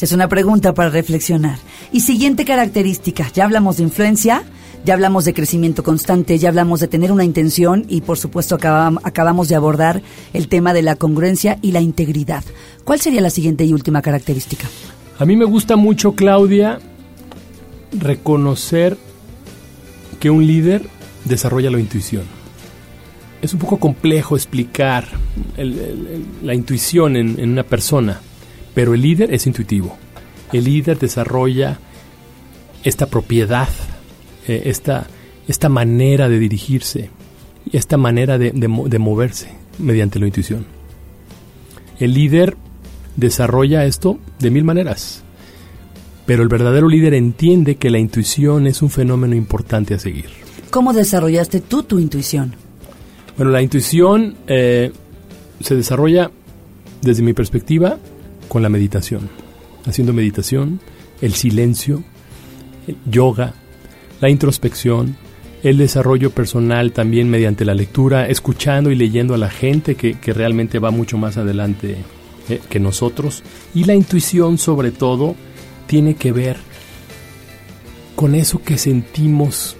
[0.00, 1.58] Es una pregunta para reflexionar.
[1.92, 4.42] Y siguiente característica, ya hablamos de influencia,
[4.84, 9.48] ya hablamos de crecimiento constante, ya hablamos de tener una intención y por supuesto acabamos
[9.48, 12.44] de abordar el tema de la congruencia y la integridad.
[12.84, 14.68] ¿Cuál sería la siguiente y última característica?
[15.18, 16.78] A mí me gusta mucho, Claudia,
[17.98, 18.98] reconocer
[20.20, 20.88] que un líder
[21.24, 22.35] desarrolla la intuición.
[23.46, 25.06] Es un poco complejo explicar
[26.42, 28.20] la intuición en una persona,
[28.74, 29.96] pero el líder es intuitivo.
[30.52, 31.78] El líder desarrolla
[32.82, 33.68] esta propiedad,
[34.48, 35.06] eh, esta,
[35.46, 37.10] esta manera de dirigirse,
[37.70, 40.66] esta manera de, de moverse mediante la intuición.
[42.00, 42.56] El líder
[43.14, 45.22] desarrolla esto de mil maneras,
[46.26, 50.30] pero el verdadero líder entiende que la intuición es un fenómeno importante a seguir.
[50.70, 52.65] ¿Cómo desarrollaste tú tu intuición?
[53.36, 54.92] Bueno, la intuición eh,
[55.60, 56.30] se desarrolla,
[57.02, 57.98] desde mi perspectiva,
[58.48, 59.28] con la meditación,
[59.84, 60.80] haciendo meditación,
[61.20, 62.02] el silencio,
[62.86, 63.52] el yoga,
[64.20, 65.16] la introspección,
[65.62, 70.78] el desarrollo personal también mediante la lectura, escuchando y leyendo a la gente que, realmente
[70.78, 71.96] va mucho más adelante
[72.48, 73.42] eh, que nosotros.
[73.74, 75.36] Y la intuición sobre todo
[75.86, 76.56] tiene que ver
[78.14, 79.76] con eso que sentimos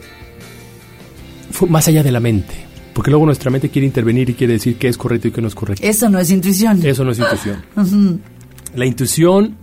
[1.68, 2.65] más allá de la mente.
[2.96, 5.48] Porque luego nuestra mente quiere intervenir y quiere decir qué es correcto y qué no
[5.48, 5.87] es correcto.
[5.87, 6.80] Eso no es intuición.
[6.82, 7.62] Eso no es intuición.
[8.74, 9.54] La intuición,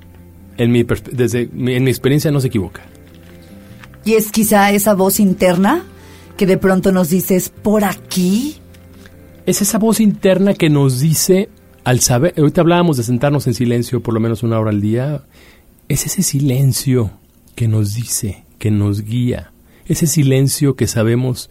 [0.56, 2.84] en mi, desde en mi experiencia, no se equivoca.
[4.06, 5.84] Y es quizá esa voz interna
[6.38, 8.58] que de pronto nos dice, ¿es por aquí?
[9.48, 11.50] Es esa voz interna que nos dice,
[11.86, 15.24] al saber, ahorita hablábamos de sentarnos en silencio por lo menos una hora al día,
[15.90, 17.10] es ese silencio
[17.56, 19.54] que nos dice, que nos guía,
[19.88, 21.50] ese silencio que sabemos,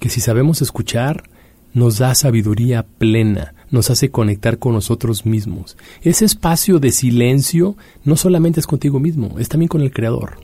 [0.00, 1.30] que si sabemos escuchar,
[1.72, 5.76] nos da sabiduría plena, nos hace conectar con nosotros mismos.
[6.02, 10.38] Ese espacio de silencio no solamente es contigo mismo, es también con el Creador.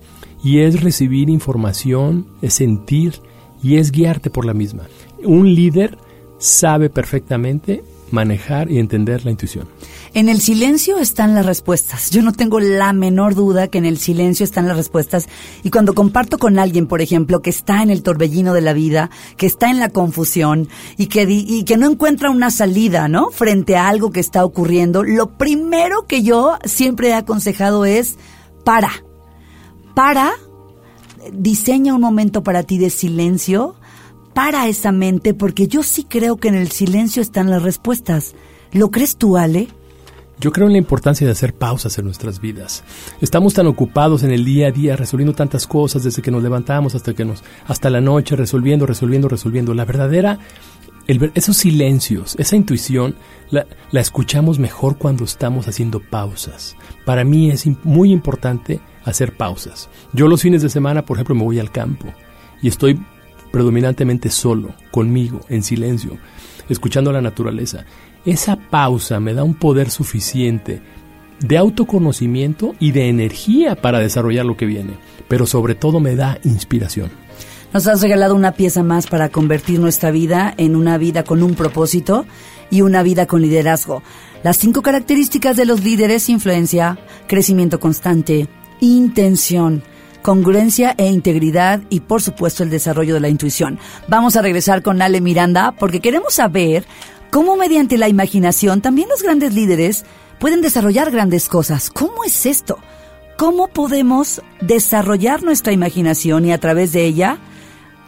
[0.45, 3.15] Y es recibir información, es sentir
[3.63, 4.85] y es guiarte por la misma.
[5.25, 5.99] Un líder
[6.39, 9.69] sabe perfectamente manejar y entender la intuición.
[10.15, 12.11] En el silencio están las respuestas.
[12.11, 15.29] Yo no tengo la menor duda que en el silencio están las respuestas.
[15.63, 19.11] Y cuando comparto con alguien, por ejemplo, que está en el torbellino de la vida,
[19.37, 23.31] que está en la confusión y que, y que no encuentra una salida, ¿no?
[23.31, 28.17] Frente a algo que está ocurriendo, lo primero que yo siempre he aconsejado es
[28.65, 28.91] para.
[29.95, 30.33] Para,
[31.33, 33.75] diseña un momento para ti de silencio
[34.37, 38.35] para esa mente porque yo sí creo que en el silencio están las respuestas.
[38.71, 39.69] ¿Lo crees tú, Ale?
[40.39, 42.85] Yo creo en la importancia de hacer pausas en nuestras vidas.
[43.23, 46.95] Estamos tan ocupados en el día a día resolviendo tantas cosas desde que nos levantamos
[46.95, 49.73] hasta que nos hasta la noche resolviendo, resolviendo, resolviendo.
[49.73, 50.39] La verdadera
[51.07, 53.15] esos silencios, esa intuición,
[53.49, 56.77] la, la, escuchamos mejor cuando estamos haciendo pausas.
[57.07, 59.89] Para mí es muy importante hacer pausas.
[60.13, 62.13] Yo los fines de semana, por ejemplo, me voy al campo
[62.61, 63.01] y estoy
[63.57, 66.19] predominantemente solo, conmigo, en silencio,
[66.69, 67.87] escuchando la naturaleza.
[68.27, 70.83] Esa pausa me da un poder suficiente
[71.41, 76.39] de autoconocimiento y de energía para desarrollar lo que viene, pero sobre todo me da
[76.45, 77.09] inspiración.
[77.73, 81.55] Nos has regalado una pieza más para convertir nuestra vida en una vida con un
[81.55, 82.27] propósito
[82.71, 84.03] y una vida con liderazgo.
[84.43, 88.49] Las cinco características de los líderes, influencia, crecimiento constante,
[88.81, 89.83] intención,
[90.27, 93.79] congruencia e integridad y por supuesto el desarrollo de la intuición.
[94.09, 96.85] Vamos a regresar con Ale Miranda porque queremos saber
[97.31, 100.05] cómo mediante la imaginación también los grandes líderes
[100.41, 101.91] pueden desarrollar grandes cosas.
[101.91, 102.81] ¿Cómo es esto?
[103.39, 107.39] ¿Cómo podemos desarrollar nuestra imaginación y a través de ella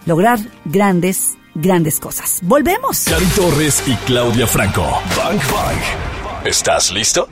[0.04, 2.40] lograr grandes, grandes cosas.
[2.42, 3.04] Volvemos.
[3.04, 4.82] Cari Torres y Claudia Franco.
[5.16, 6.44] Bang Bang.
[6.44, 7.28] ¿Estás listo?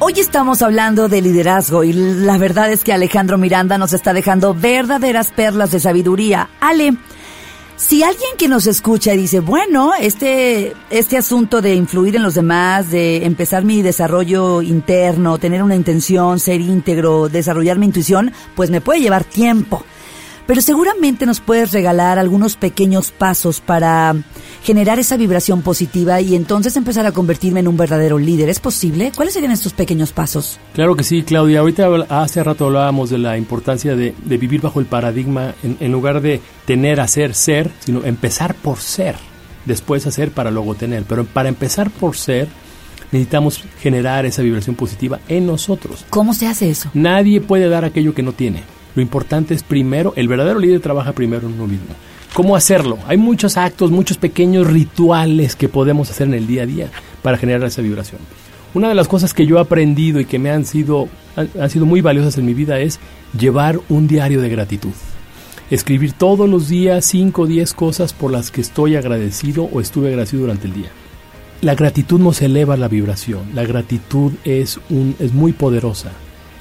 [0.00, 4.54] Hoy estamos hablando de liderazgo y la verdad es que Alejandro Miranda nos está dejando
[4.54, 6.48] verdaderas perlas de sabiduría.
[6.60, 6.96] Ale,
[7.74, 12.34] si alguien que nos escucha y dice, bueno, este, este asunto de influir en los
[12.34, 18.70] demás, de empezar mi desarrollo interno, tener una intención, ser íntegro, desarrollar mi intuición, pues
[18.70, 19.84] me puede llevar tiempo
[20.48, 24.16] pero seguramente nos puedes regalar algunos pequeños pasos para
[24.62, 28.48] generar esa vibración positiva y entonces empezar a convertirme en un verdadero líder.
[28.48, 29.12] ¿Es posible?
[29.14, 30.58] ¿Cuáles serían estos pequeños pasos?
[30.72, 31.60] Claro que sí, Claudia.
[31.60, 36.40] Ahorita hace rato hablábamos de la importancia de, vivir bajo el paradigma en, lugar de
[36.64, 39.16] tener, hacer, ser, sino empezar por ser,
[39.66, 41.02] después hacer para luego tener.
[41.02, 42.48] Pero para empezar por ser,
[43.12, 46.06] necesitamos generar esa vibración positiva en nosotros.
[46.08, 46.88] ¿Cómo se hace eso?
[46.94, 48.77] Nadie puede dar aquello que no tiene.
[48.94, 51.94] Lo importante es primero, el verdadero líder trabaja primero en uno mismo.
[52.34, 52.98] ¿Cómo hacerlo?
[53.06, 56.90] Hay muchos actos, muchos pequeños rituales que podemos hacer en el día a día
[57.22, 58.20] para generar esa vibración.
[58.74, 61.86] Una de las cosas que yo he aprendido y que me han sido, han, sido
[61.86, 63.00] muy valiosas en mi vida es
[63.38, 64.92] llevar un diario de gratitud.
[65.70, 70.08] Escribir todos los días 5 o 10 cosas por las que estoy agradecido o estuve
[70.08, 70.90] agradecido durante el día.
[71.60, 73.50] La gratitud nos eleva la vibración.
[73.54, 76.12] La gratitud es, un, es muy poderosa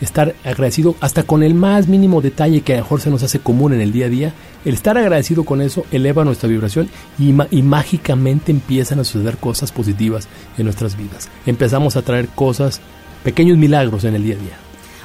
[0.01, 3.39] estar agradecido hasta con el más mínimo detalle que a lo mejor se nos hace
[3.39, 4.33] común en el día a día,
[4.65, 7.33] el estar agradecido con eso eleva nuestra vibración y,
[7.63, 11.29] mágicamente empiezan a suceder cosas positivas en nuestras vidas.
[11.45, 12.81] Empezamos a traer cosas,
[13.23, 14.57] pequeños milagros en el día a día.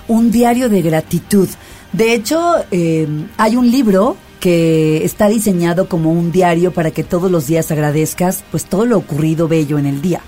[0.09, 1.49] Un diario de gratitud.
[1.93, 7.31] De hecho, eh, hay un libro que está diseñado como un diario para que todos
[7.31, 10.21] los días agradezcas pues todo lo ocurrido bello en el día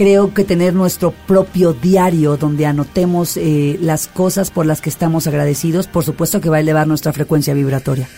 [0.00, 5.26] creo que tener nuestro propio diario donde anotemos eh, las cosas por las que estamos
[5.26, 8.08] agradecidos, por supuesto que va a elevar nuestra frecuencia vibratoria.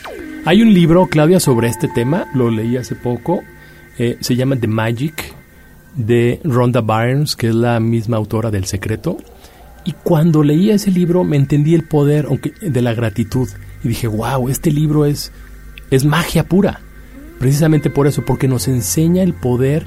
[0.45, 3.43] Hay un libro, Claudia, sobre este tema, lo leí hace poco,
[3.99, 5.35] eh, se llama The Magic,
[5.97, 9.17] de Rhonda Byrnes, que es la misma autora del Secreto.
[9.85, 13.49] Y cuando leí ese libro me entendí el poder de la gratitud
[13.83, 15.33] y dije, wow, este libro es,
[15.91, 16.79] es magia pura.
[17.41, 19.85] Precisamente por eso, porque nos enseña el poder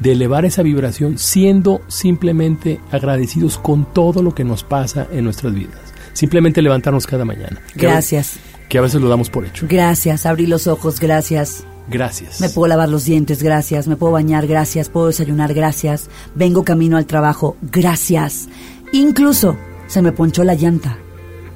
[0.00, 5.54] de elevar esa vibración siendo simplemente agradecidos con todo lo que nos pasa en nuestras
[5.54, 5.78] vidas.
[6.12, 7.60] Simplemente levantarnos cada mañana.
[7.74, 8.38] Gracias.
[8.68, 9.66] Que a, veces lo damos por hecho.
[9.68, 11.64] Gracias, abrir los ojos, gracias.
[11.88, 12.40] Gracias.
[12.40, 13.88] Me puedo lavar los dientes, gracias.
[13.88, 14.90] Me puedo bañar, gracias.
[14.90, 16.10] Puedo desayunar, gracias.
[16.34, 18.48] Vengo camino al trabajo, gracias.
[18.92, 19.56] Incluso
[19.86, 20.98] se me ponchó la llanta.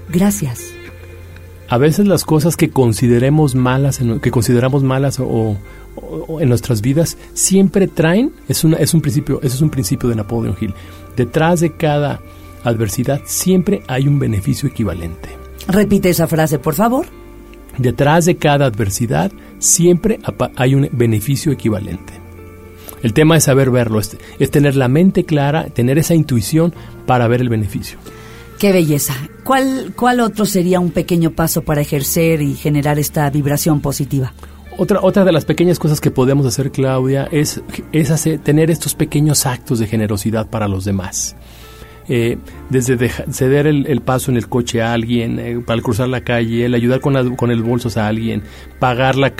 [0.08, 0.72] Gracias.
[1.72, 5.56] A veces las cosas que consideremos malas, que consideramos malas o,
[6.38, 10.16] en nuestras vidas siempre traen, es, una, es un principio, eso es un principio de
[10.16, 10.74] Napoleon Hill,
[11.16, 12.20] detrás de cada
[12.62, 15.30] adversidad siempre hay un beneficio equivalente.
[15.66, 17.06] Repite esa frase, por favor.
[17.78, 20.20] Detrás de cada adversidad siempre
[20.56, 22.12] hay un beneficio equivalente.
[23.02, 26.74] El tema es saber verlo, es, es tener la mente clara, tener esa intuición
[27.06, 27.96] para ver el beneficio.
[28.62, 29.14] Qué belleza.
[29.42, 34.34] ¿Cuál, ¿Cuál otro sería un pequeño paso para ejercer y generar esta vibración positiva?
[34.78, 38.94] Otra, otra de las pequeñas cosas que podemos hacer, Claudia, es, es hacer, tener estos
[38.94, 41.34] pequeños actos de generosidad para los demás.
[42.08, 42.38] Eh,
[42.70, 46.74] desde ceder el, paso en el coche a alguien, eh, para cruzar la calle, el
[46.74, 48.44] ayudar con, con el bolso a alguien,
[48.78, 49.32] pagar la,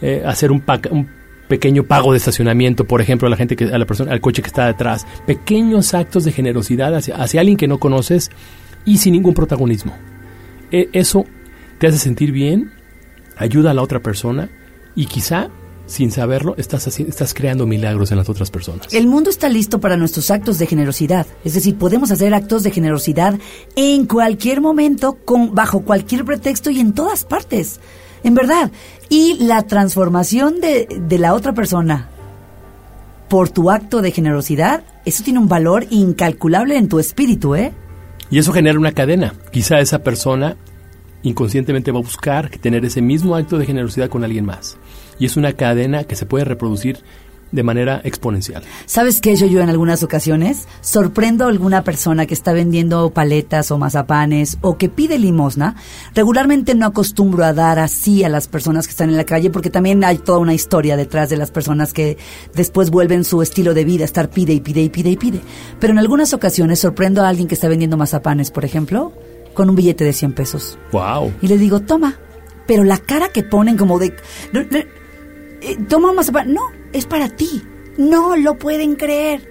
[0.00, 0.62] eh, hacer un,
[0.92, 1.08] un
[1.48, 4.40] pequeño pago de estacionamiento, por ejemplo, a la gente que, a la persona, al coche
[4.40, 8.30] que está detrás, pequeños actos de generosidad hacia, hacia alguien que no conoces
[8.84, 9.94] y sin ningún protagonismo.
[10.70, 11.24] eso
[11.78, 12.72] te hace sentir bien,
[13.36, 14.50] ayuda a la otra persona
[14.94, 15.50] y quizá
[15.88, 18.92] sin saberlo, estás, estás creando milagros en las otras personas.
[18.92, 21.26] El mundo está listo para nuestros actos de generosidad.
[21.44, 23.38] Es decir, podemos hacer actos de generosidad
[23.74, 27.80] en cualquier momento, con, bajo cualquier pretexto y en todas partes.
[28.22, 28.70] En verdad.
[29.08, 32.10] Y la transformación de, de la otra persona
[33.28, 37.72] por tu acto de generosidad, eso tiene un valor incalculable en tu espíritu, ¿eh?
[38.30, 39.34] Y eso genera una cadena.
[39.50, 40.56] Quizá esa persona
[41.22, 44.76] inconscientemente va a buscar tener ese mismo acto de generosidad con alguien más.
[45.18, 46.98] Y es una cadena que se puede reproducir
[47.52, 48.62] de manera exponencial.
[48.86, 49.36] ¿Sabes qué?
[49.36, 54.58] Yo, yo en algunas ocasiones sorprendo a alguna persona que está vendiendo paletas o mazapanes
[54.60, 55.76] o que pide limosna.
[56.14, 59.70] Regularmente no acostumbro a dar así a las personas que están en la calle porque
[59.70, 62.18] también hay toda una historia detrás de las personas que
[62.54, 65.40] después vuelven su estilo de vida, estar pide y pide y pide y pide.
[65.80, 69.12] Pero en algunas ocasiones sorprendo a alguien que está vendiendo mazapanes, por ejemplo,
[69.54, 70.78] con un billete de 100 pesos.
[70.92, 71.32] ¡Wow!
[71.42, 72.16] Y le digo, toma.
[72.66, 74.14] Pero la cara que ponen como de...
[74.52, 76.52] eh, toma un mazapán.
[76.52, 76.60] No,
[76.92, 77.62] es para ti.
[77.96, 79.48] No lo pueden creer.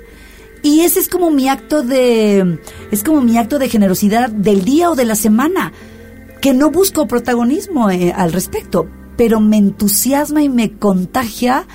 [0.64, 2.60] Y ese es como mi acto de...
[2.92, 5.72] Es como mi acto de generosidad del día o de la semana.
[6.42, 8.90] Que no busco protagonismo eh, al respecto.
[9.18, 11.66] Pero me entusiasma y me contagia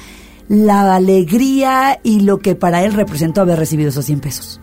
[0.48, 4.60] la alegría y lo que para él representó haber recibido esos 100 pesos.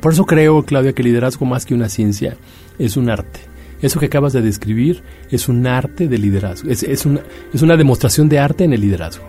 [0.00, 2.36] Por eso creo, Claudia, que liderazgo más que una ciencia
[2.78, 3.40] es un arte.
[3.82, 6.70] Eso que acabas de describir es un arte de liderazgo.
[6.70, 7.20] Es, una,
[7.52, 9.24] es una demostración de arte en el liderazgo.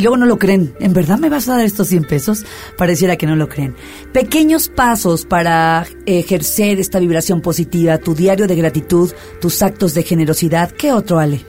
[0.00, 0.72] Luego no lo creen.
[0.80, 2.44] ¿En verdad me vas a dar estos 100 pesos?
[2.76, 3.74] Pareciera que no lo creen.
[4.12, 9.10] Pequeños pasos para ejercer esta vibración positiva, tu diario de gratitud,
[9.40, 10.70] tus actos de generosidad.
[10.70, 11.40] ¿Qué otro, Ale?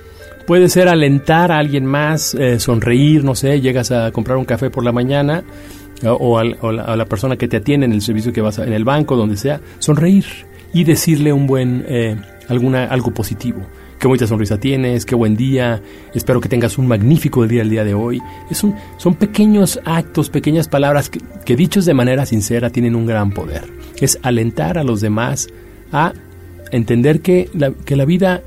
[0.45, 4.69] Puede ser alentar a alguien más, eh, sonreír, no sé, llegas a comprar un café
[4.69, 5.43] por la mañana
[6.03, 8.59] o, o, al, o a la persona que te atiende en el servicio que vas
[8.59, 10.25] a, en el banco, donde sea, sonreír
[10.73, 12.15] y decirle un buen, eh,
[12.47, 13.61] alguna, algo positivo.
[14.01, 15.79] Qué bonita sonrisa tienes, qué buen día,
[16.15, 18.19] espero que tengas un magnífico día el día de hoy.
[18.49, 23.29] Es un, son pequeños actos, pequeñas palabras que, dichos de manera sincera tienen un gran
[23.29, 23.61] poder.
[23.97, 25.49] Es alentar a los demás
[25.91, 26.13] a
[26.71, 27.51] entender que
[27.85, 28.41] que la vida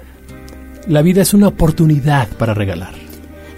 [0.88, 2.95] la vida es una oportunidad para regalar.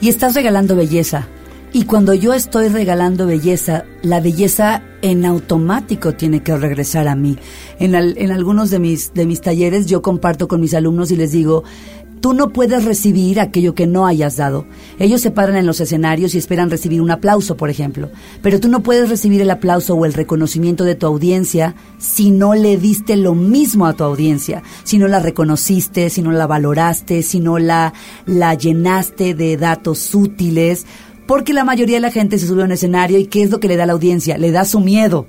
[0.02, 1.28] Y estás regalando belleza.
[1.76, 7.36] Y cuando yo estoy regalando belleza, la belleza en automático tiene que regresar a mí.
[7.78, 11.16] En, al, en algunos de mis, de mis talleres yo comparto con mis alumnos y
[11.16, 11.64] les digo,
[12.20, 14.66] tú no puedes recibir aquello que no hayas dado.
[14.98, 18.10] Ellos se paran en los escenarios y esperan recibir un aplauso, por ejemplo.
[18.42, 22.54] Pero tú no puedes recibir el aplauso o el reconocimiento de tu audiencia si no
[22.54, 27.22] le diste lo mismo a tu audiencia, si no la reconociste, si no la valoraste,
[27.22, 27.92] si no la,
[28.24, 30.86] la llenaste de datos útiles.
[31.26, 33.58] Porque la mayoría de la gente se sube a un escenario y ¿qué es lo
[33.58, 34.38] que le da a la audiencia?
[34.38, 35.26] Le da su miedo.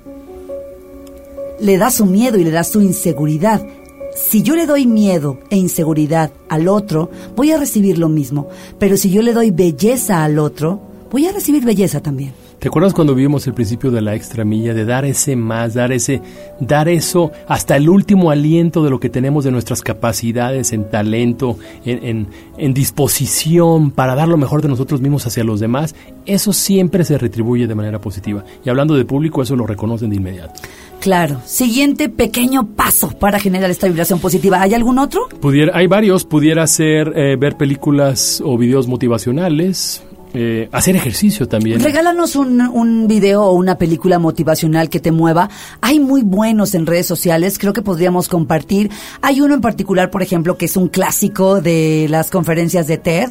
[1.60, 3.66] Le da su miedo y le da su inseguridad.
[4.14, 8.48] Si yo le doy miedo e inseguridad al otro, voy a recibir lo mismo.
[8.78, 10.80] Pero si yo le doy belleza al otro,
[11.10, 12.32] voy a recibir belleza también.
[12.58, 15.92] ¿Te acuerdas cuando vivimos el principio de la extra milla, de dar ese más, dar
[15.92, 16.20] ese,
[16.58, 21.56] dar eso hasta el último aliento de lo que tenemos de nuestras capacidades, en talento,
[21.84, 25.94] en, en, en disposición para dar lo mejor de nosotros mismos hacia los demás?
[26.26, 28.44] Eso siempre se retribuye de manera positiva.
[28.64, 30.60] Y hablando de público, eso lo reconocen de inmediato.
[31.00, 31.40] Claro.
[31.44, 34.60] Siguiente pequeño paso para generar esta vibración positiva.
[34.60, 35.28] ¿Hay algún otro?
[35.40, 36.24] Pudiera, hay varios.
[36.24, 40.02] Pudiera ser eh, ver películas o videos motivacionales,
[40.34, 41.80] eh, hacer ejercicio también.
[41.80, 45.48] Regálanos un, un video o una película motivacional que te mueva.
[45.80, 48.90] Hay muy buenos en redes sociales, creo que podríamos compartir.
[49.22, 53.30] Hay uno en particular, por ejemplo, que es un clásico de las conferencias de TED,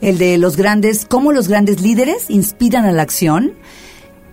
[0.00, 3.52] el de los grandes, cómo los grandes líderes inspiran a la acción.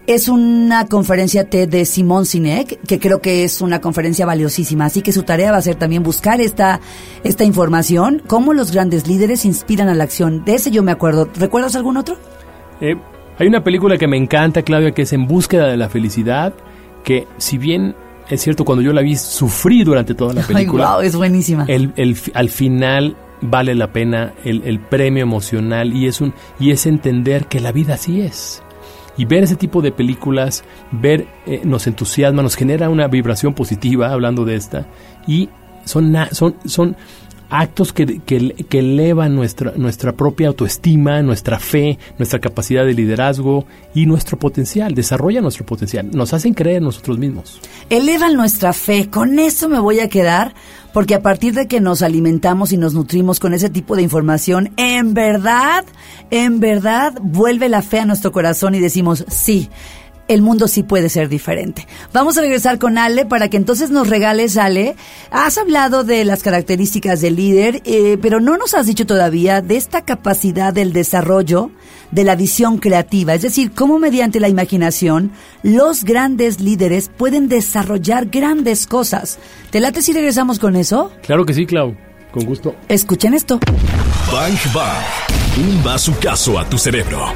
[0.08, 4.86] Es una conferencia TED de Simón Sinek, que creo que es una conferencia valiosísima.
[4.86, 6.80] Así que su tarea va a ser también buscar esta,
[7.24, 10.46] esta información, cómo los grandes líderes inspiran a la acción.
[10.46, 11.28] De ese yo me acuerdo.
[11.36, 12.18] ¿Recuerdas algún otro?
[12.82, 12.96] Eh,
[13.40, 16.54] hay una película que me encanta, Claudia, que es En búsqueda de la felicidad,
[17.04, 17.96] que si bien
[18.30, 20.88] es cierto, cuando yo la vi, sufrí durante toda la película.
[20.88, 21.66] Ay, wow, es buenísima.
[21.68, 26.72] El, el, al final vale la pena el, el premio emocional y es, un, y
[26.72, 28.62] es entender que la vida así es.
[29.18, 34.12] Y ver ese tipo de películas, ver, eh, nos entusiasma, nos genera una vibración positiva,
[34.12, 34.88] hablando de esta,
[35.28, 35.50] y
[35.86, 36.96] son, son, son
[37.50, 44.06] actos que, que, elevan nuestra, nuestra propia autoestima, nuestra fe, nuestra capacidad de liderazgo y
[44.06, 47.60] nuestro potencial, desarrollan nuestro potencial, nos hacen creer nosotros mismos.
[47.90, 50.54] Elevan nuestra fe, con eso me voy a quedar,
[50.94, 54.72] porque a partir de que nos alimentamos y nos nutrimos con ese tipo de información,
[54.78, 55.86] en verdad,
[56.32, 59.70] en verdad, vuelve la fe a nuestro corazón y decimos, sí,
[60.28, 61.88] el mundo sí puede ser diferente.
[62.14, 64.96] Vamos a regresar con Ale para que entonces nos regales, Ale.
[65.32, 69.78] Has hablado de las características del líder, eh, pero no nos has dicho todavía de
[69.78, 71.72] esta capacidad del desarrollo
[72.12, 75.32] de la visión creativa, es decir, cómo mediante la imaginación
[75.64, 79.38] los grandes líderes pueden desarrollar grandes cosas.
[79.72, 81.12] ¿Te late si regresamos con eso?
[81.24, 81.96] Claro que sí, Clau.
[82.32, 82.76] Con gusto.
[82.90, 83.60] Escuchen esto.
[84.32, 85.04] Bang Bang.
[85.58, 87.32] Un bazucazo a tu cerebro.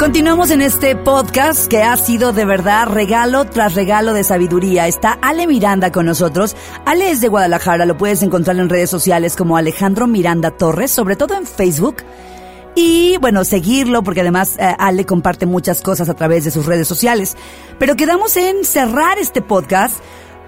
[0.00, 4.86] Continuamos en este podcast que ha sido de verdad regalo tras regalo de sabiduría.
[4.86, 6.56] Está Ale Miranda con nosotros.
[6.86, 11.16] Ale es de Guadalajara, lo puedes encontrar en redes sociales como Alejandro Miranda Torres, sobre
[11.16, 11.96] todo en Facebook.
[12.74, 16.88] Y bueno, seguirlo porque además eh, Ale comparte muchas cosas a través de sus redes
[16.88, 17.36] sociales.
[17.78, 19.98] Pero quedamos en cerrar este podcast.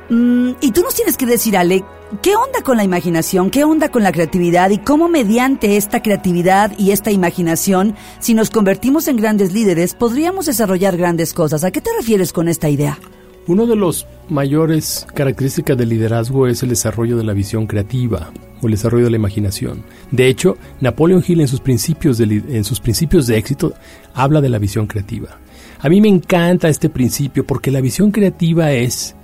[0.09, 1.85] Mm, y tú nos tienes que decir, Ale,
[2.21, 3.49] ¿Qué onda con la imaginación?
[3.49, 4.69] ¿Qué onda con la creatividad?
[4.69, 10.45] ¿Y cómo mediante esta creatividad y esta imaginación, si nos convertimos en grandes líderes, podríamos
[10.45, 11.65] desarrollar grandes cosas?
[11.65, 12.99] ¿A qué te refieres con esta idea?
[13.47, 18.31] Uno de los mayores características del liderazgo es el desarrollo de la visión creativa
[18.61, 19.83] o el desarrollo de la imaginación.
[20.11, 23.73] De hecho, Napoleon Hill en sus principios de, en sus principios de éxito
[24.13, 25.39] habla de la visión creativa.
[25.81, 29.17] A mí me encanta este principio porque la visión creativa es,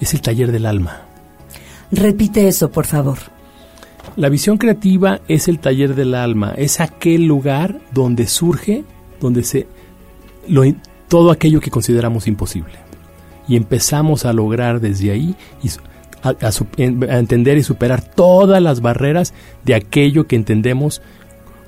[0.00, 1.02] es el taller del alma.
[1.92, 3.18] Repite eso, por favor.
[4.16, 8.84] La visión creativa es el taller del alma, es aquel lugar donde surge,
[9.20, 9.66] donde se
[11.08, 12.72] todo aquello que consideramos imposible.
[13.46, 15.36] Y empezamos a lograr desde ahí
[16.22, 16.34] a,
[16.78, 19.34] entender y superar todas las barreras
[19.64, 21.02] de aquello que entendemos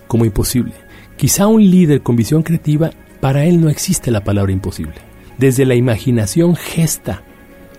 [0.07, 0.75] como imposible.
[1.17, 4.95] Quizá un líder con visión creativa, para él no existe la palabra imposible.
[5.39, 7.23] Desde la imaginación gesta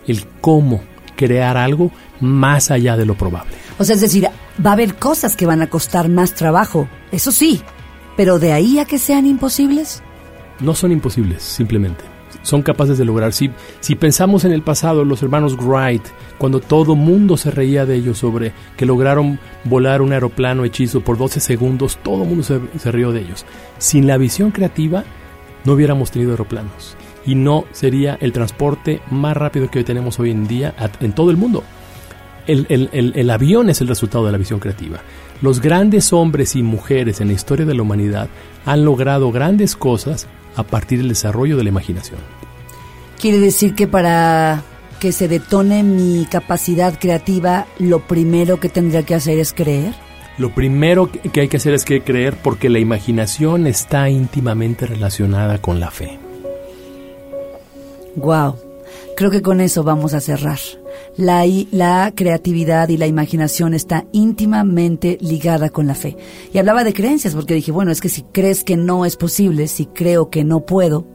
[0.07, 0.81] el cómo
[1.15, 3.53] crear algo más allá de lo probable.
[3.77, 4.27] O sea, es decir,
[4.65, 7.61] va a haber cosas que van a costar más trabajo, eso sí,
[8.15, 10.03] pero de ahí a que sean imposibles.
[10.59, 12.03] No son imposibles, simplemente.
[12.41, 13.31] Son capaces de lograr.
[13.31, 16.03] Si, si pensamos en el pasado, los hermanos Wright,
[16.37, 21.17] cuando todo mundo se reía de ellos sobre que lograron volar un aeroplano hechizo por
[21.17, 23.45] 12 segundos, todo el mundo se, se rió de ellos.
[23.77, 25.05] Sin la visión creativa,
[25.63, 30.31] no hubiéramos tenido aeroplanos y no sería el transporte más rápido que hoy tenemos hoy
[30.31, 31.63] en día en todo el mundo.
[32.45, 34.99] El, el, avión es el resultado de la visión creativa.
[35.41, 38.27] Los grandes hombres y mujeres en la historia de la humanidad
[38.65, 42.19] han logrado grandes cosas a partir del desarrollo de la imaginación.
[43.19, 44.61] Quiere decir que para
[44.99, 49.93] que se detone mi capacidad creativa, lo primero que tendría que hacer es creer.
[50.37, 55.59] Lo primero que hay que hacer es que creer porque la imaginación está íntimamente relacionada
[55.59, 56.19] con la fe.
[58.15, 58.55] Wow.
[59.15, 60.59] Creo que con eso vamos a cerrar.
[61.17, 66.17] La, creatividad y la imaginación está íntimamente ligada con la fe.
[66.51, 69.67] Y hablaba de creencias porque dije, bueno, es que si crees que no es posible,
[69.67, 71.05] si creo que no puedo,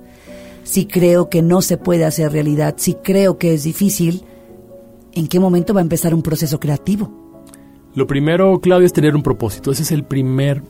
[0.62, 4.24] si creo que no se puede hacer realidad, si creo que es difícil,
[5.12, 7.12] ¿en qué momento va a empezar un proceso creativo?
[7.94, 9.72] Lo primero, Claudia, es tener un propósito.
[9.72, 10.62] Ese es el primer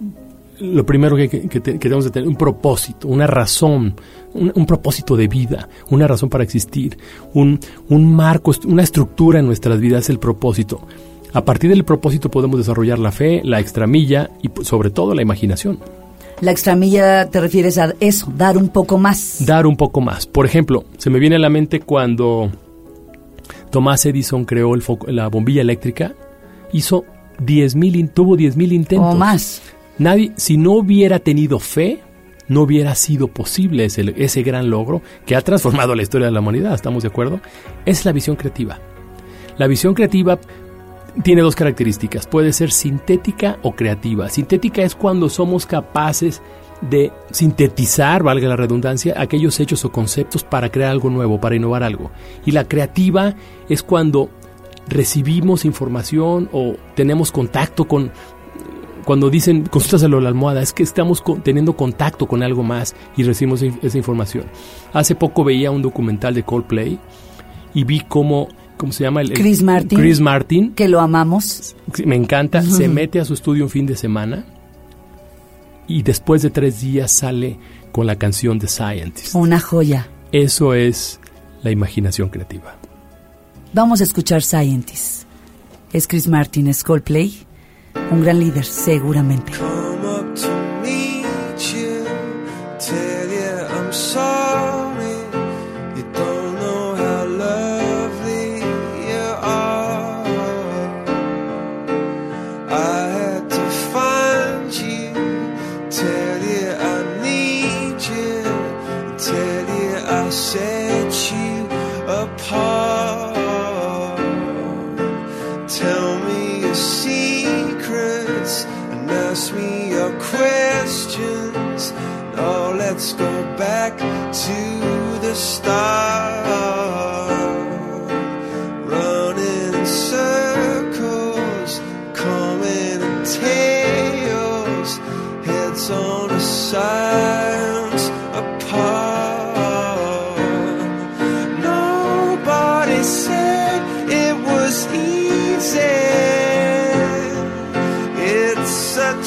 [0.61, 3.95] lo primero que, que, tenemos que tener, un propósito, una razón,
[4.35, 6.99] un, propósito de vida, una razón para existir,
[7.35, 10.81] un, un marco, una estructura en nuestras vidas es el propósito.
[11.33, 15.79] A partir del propósito podemos desarrollar la fe, la extramilla y sobre todo la imaginación.
[16.41, 19.45] La extramilla te refieres a eso, dar un poco más.
[19.45, 20.27] Dar un poco más.
[20.27, 22.51] Por ejemplo, se me viene a la mente cuando
[23.71, 26.15] Tomás Edison creó el la bombilla eléctrica,
[26.73, 27.05] hizo
[27.41, 29.15] 10.000, tuvo 10.000 intentos.
[29.15, 29.63] O más.
[29.99, 32.01] Nadie, si no hubiera tenido fe,
[32.49, 36.41] no hubiera sido posible ese, ese gran logro que ha transformado la historia de la
[36.41, 37.41] humanidad, ¿estamos de acuerdo?
[37.85, 38.79] Es la visión creativa.
[39.59, 40.39] La visión creativa
[41.23, 44.29] tiene dos características, puede ser sintética o creativa.
[44.29, 46.41] Sintética es cuando somos capaces
[46.81, 51.83] de sintetizar, valga la redundancia, aquellos hechos o conceptos para crear algo nuevo, para innovar
[51.83, 52.13] algo.
[52.47, 53.35] Y la creativa
[53.69, 54.31] es cuando
[54.89, 58.13] recibimos información o tenemos contacto con
[59.09, 63.23] cuando dicen consúltaselo a la almohada, es que estamos teniendo contacto con algo más y
[63.23, 64.45] recibimos esa información.
[64.93, 66.99] Hace poco veía un documental de Coldplay
[67.73, 69.23] y vi cómo ¿cómo se llama?
[69.23, 69.99] El, Chris Martin.
[69.99, 70.75] Chris Martin.
[70.75, 71.75] Que lo amamos.
[72.05, 72.61] Me encanta.
[72.61, 74.45] Se mete a su estudio un fin de semana
[75.87, 77.59] y después de tres días sale
[77.93, 79.35] con la canción de Scientist.
[79.35, 80.07] Una joya.
[80.33, 81.19] Eso es
[81.63, 82.77] la imaginación creativa.
[83.73, 85.23] Vamos a escuchar Scientist.
[85.95, 87.48] Es Chris Martin, es Coldplay
[88.11, 89.53] un gran líder, seguramente.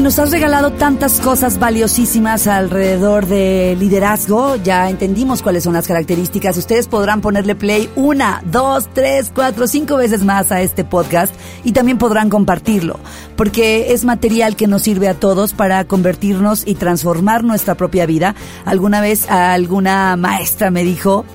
[0.00, 4.56] Nos has regalado tantas cosas valiosísimas alrededor de liderazgo.
[4.56, 6.56] Ya entendimos cuáles son las características.
[6.56, 11.34] Ustedes podrán ponerle play una, dos, tres, cuatro, cinco veces más a este podcast
[11.64, 12.98] y también podrán compartirlo,
[13.36, 18.34] porque es material que nos sirve a todos para convertirnos y transformar nuestra propia vida.
[18.64, 21.26] Alguna vez alguna maestra me dijo,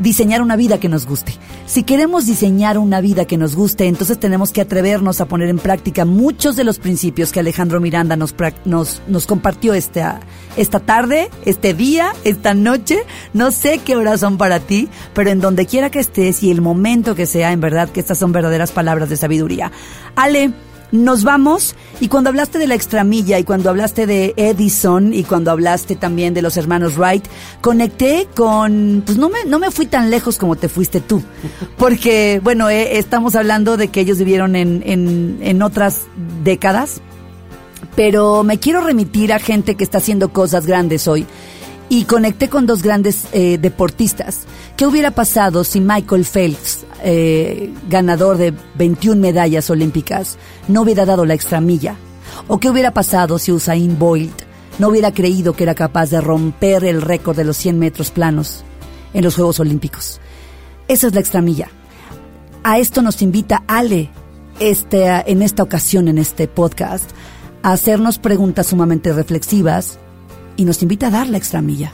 [0.00, 1.34] diseñar una vida que nos guste.
[1.68, 5.58] Si queremos diseñar una vida que nos guste, entonces tenemos que atrevernos a poner en
[5.58, 10.20] práctica muchos de los principios que Alejandro Miranda nos, nos, nos compartió esta,
[10.56, 13.00] esta tarde, este día, esta noche.
[13.34, 16.62] No sé qué horas son para ti, pero en donde quiera que estés y el
[16.62, 19.70] momento que sea, en verdad que estas son verdaderas palabras de sabiduría.
[20.16, 20.54] Ale,
[20.92, 21.74] nos vamos.
[22.00, 26.34] Y cuando hablaste de la extramilla y cuando hablaste de Edison y cuando hablaste también
[26.34, 27.24] de los hermanos Wright,
[27.60, 31.22] conecté con, pues no me, no me fui tan lejos como te fuiste tú,
[31.76, 36.02] porque bueno, eh, estamos hablando de que ellos vivieron en, en, en otras
[36.44, 37.00] décadas,
[37.96, 41.26] pero me quiero remitir a gente que está haciendo cosas grandes hoy.
[41.88, 44.40] Y conecté con dos grandes eh, deportistas.
[44.76, 50.36] ¿Qué hubiera pasado si Michael Phelps, eh, ganador de 21 medallas olímpicas,
[50.68, 51.96] no hubiera dado la extramilla?
[52.46, 54.42] ¿O qué hubiera pasado si Usain Bolt,
[54.78, 58.64] no hubiera creído que era capaz de romper el récord de los 100 metros planos
[59.12, 60.20] en los Juegos Olímpicos.
[60.86, 61.68] Esa es la extramilla.
[62.62, 64.10] A esto nos invita Ale
[64.60, 67.10] este, en esta ocasión, en este podcast,
[67.62, 69.98] a hacernos preguntas sumamente reflexivas
[70.58, 71.90] y nos invita a dar la extramilla.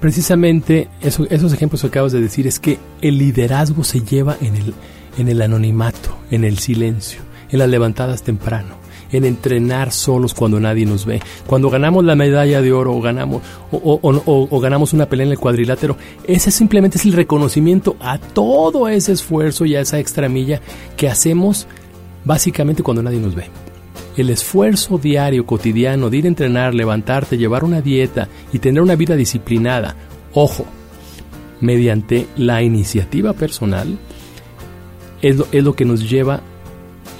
[0.00, 4.56] Precisamente eso- esos ejemplos que acabas de decir es que el liderazgo se lleva en
[4.56, 4.74] el,
[5.16, 7.20] en el anonimato, en el silencio,
[7.50, 8.74] en las levantadas temprano,
[9.12, 11.20] en entrenar solos cuando nadie nos ve.
[11.46, 14.00] Cuando ganamos la medalla de oro o ganamos, o-
[14.50, 15.96] o ganamos una pelea en el cuadrilátero,
[16.26, 20.60] ese simplemente es el reconocimiento a todo ese esfuerzo y a esa extramilla
[20.96, 21.68] que hacemos
[22.24, 23.44] básicamente cuando nadie nos ve.
[24.16, 28.94] El esfuerzo diario, cotidiano, de ir a entrenar, levantarte, llevar una dieta y tener una
[28.96, 29.96] vida disciplinada,
[30.34, 30.66] ojo,
[31.60, 33.96] mediante la iniciativa personal,
[35.22, 36.40] es lo, que nos lleva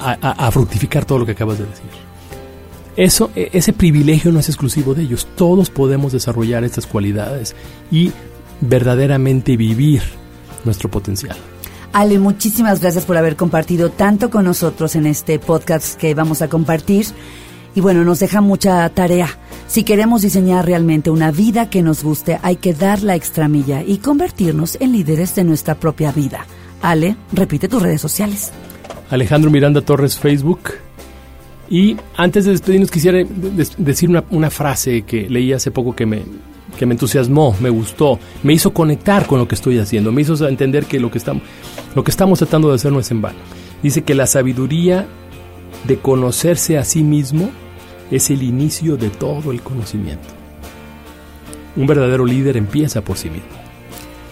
[0.00, 1.84] a, a- a fructificar todo lo que acabas de decir.
[2.96, 5.26] Eso, e- ese privilegio no es exclusivo de ellos.
[5.36, 7.54] Todos podemos desarrollar estas cualidades
[7.90, 8.10] y
[8.60, 10.02] verdaderamente vivir
[10.64, 11.36] nuestro potencial.
[11.92, 16.48] Ale, muchísimas gracias por haber compartido tanto con nosotros en este podcast que vamos a
[16.48, 17.06] compartir.
[17.74, 19.28] Y bueno, nos deja mucha tarea.
[19.66, 23.98] Si queremos diseñar realmente una vida que nos guste, hay que dar la extramilla y
[23.98, 26.46] convertirnos en líderes de nuestra propia vida.
[26.82, 28.52] Ale, repite tus redes sociales.
[29.10, 30.60] Alejandro Miranda Torres Facebook.
[31.70, 35.94] Y antes de despedirnos quisiera de- de- decir una, una frase que leí hace poco
[35.94, 36.22] que me,
[36.78, 40.48] que me entusiasmó, me gustó, me hizo conectar con lo que estoy haciendo, me hizo
[40.48, 41.42] entender que lo que estamos,
[41.94, 43.38] lo que estamos tratando de hacer no es en vano.
[43.82, 45.06] Dice que la sabiduría
[45.84, 47.50] de conocerse a sí mismo
[48.10, 50.28] es el inicio de todo el conocimiento.
[51.76, 53.48] Un verdadero líder empieza por sí mismo.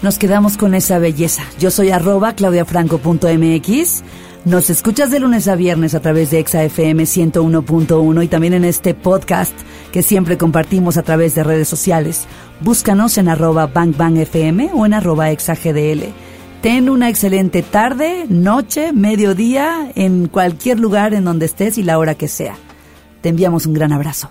[0.03, 1.43] Nos quedamos con esa belleza.
[1.59, 4.03] Yo soy arroba claudiafranco.mx.
[4.47, 8.95] Nos escuchas de lunes a viernes a través de ExaFM 101.1 y también en este
[8.95, 9.53] podcast
[9.93, 12.25] que siempre compartimos a través de redes sociales.
[12.61, 16.05] Búscanos en arroba bangbangfm o en arroba exagdl.
[16.63, 22.15] Ten una excelente tarde, noche, mediodía, en cualquier lugar en donde estés y la hora
[22.15, 22.57] que sea.
[23.21, 24.31] Te enviamos un gran abrazo.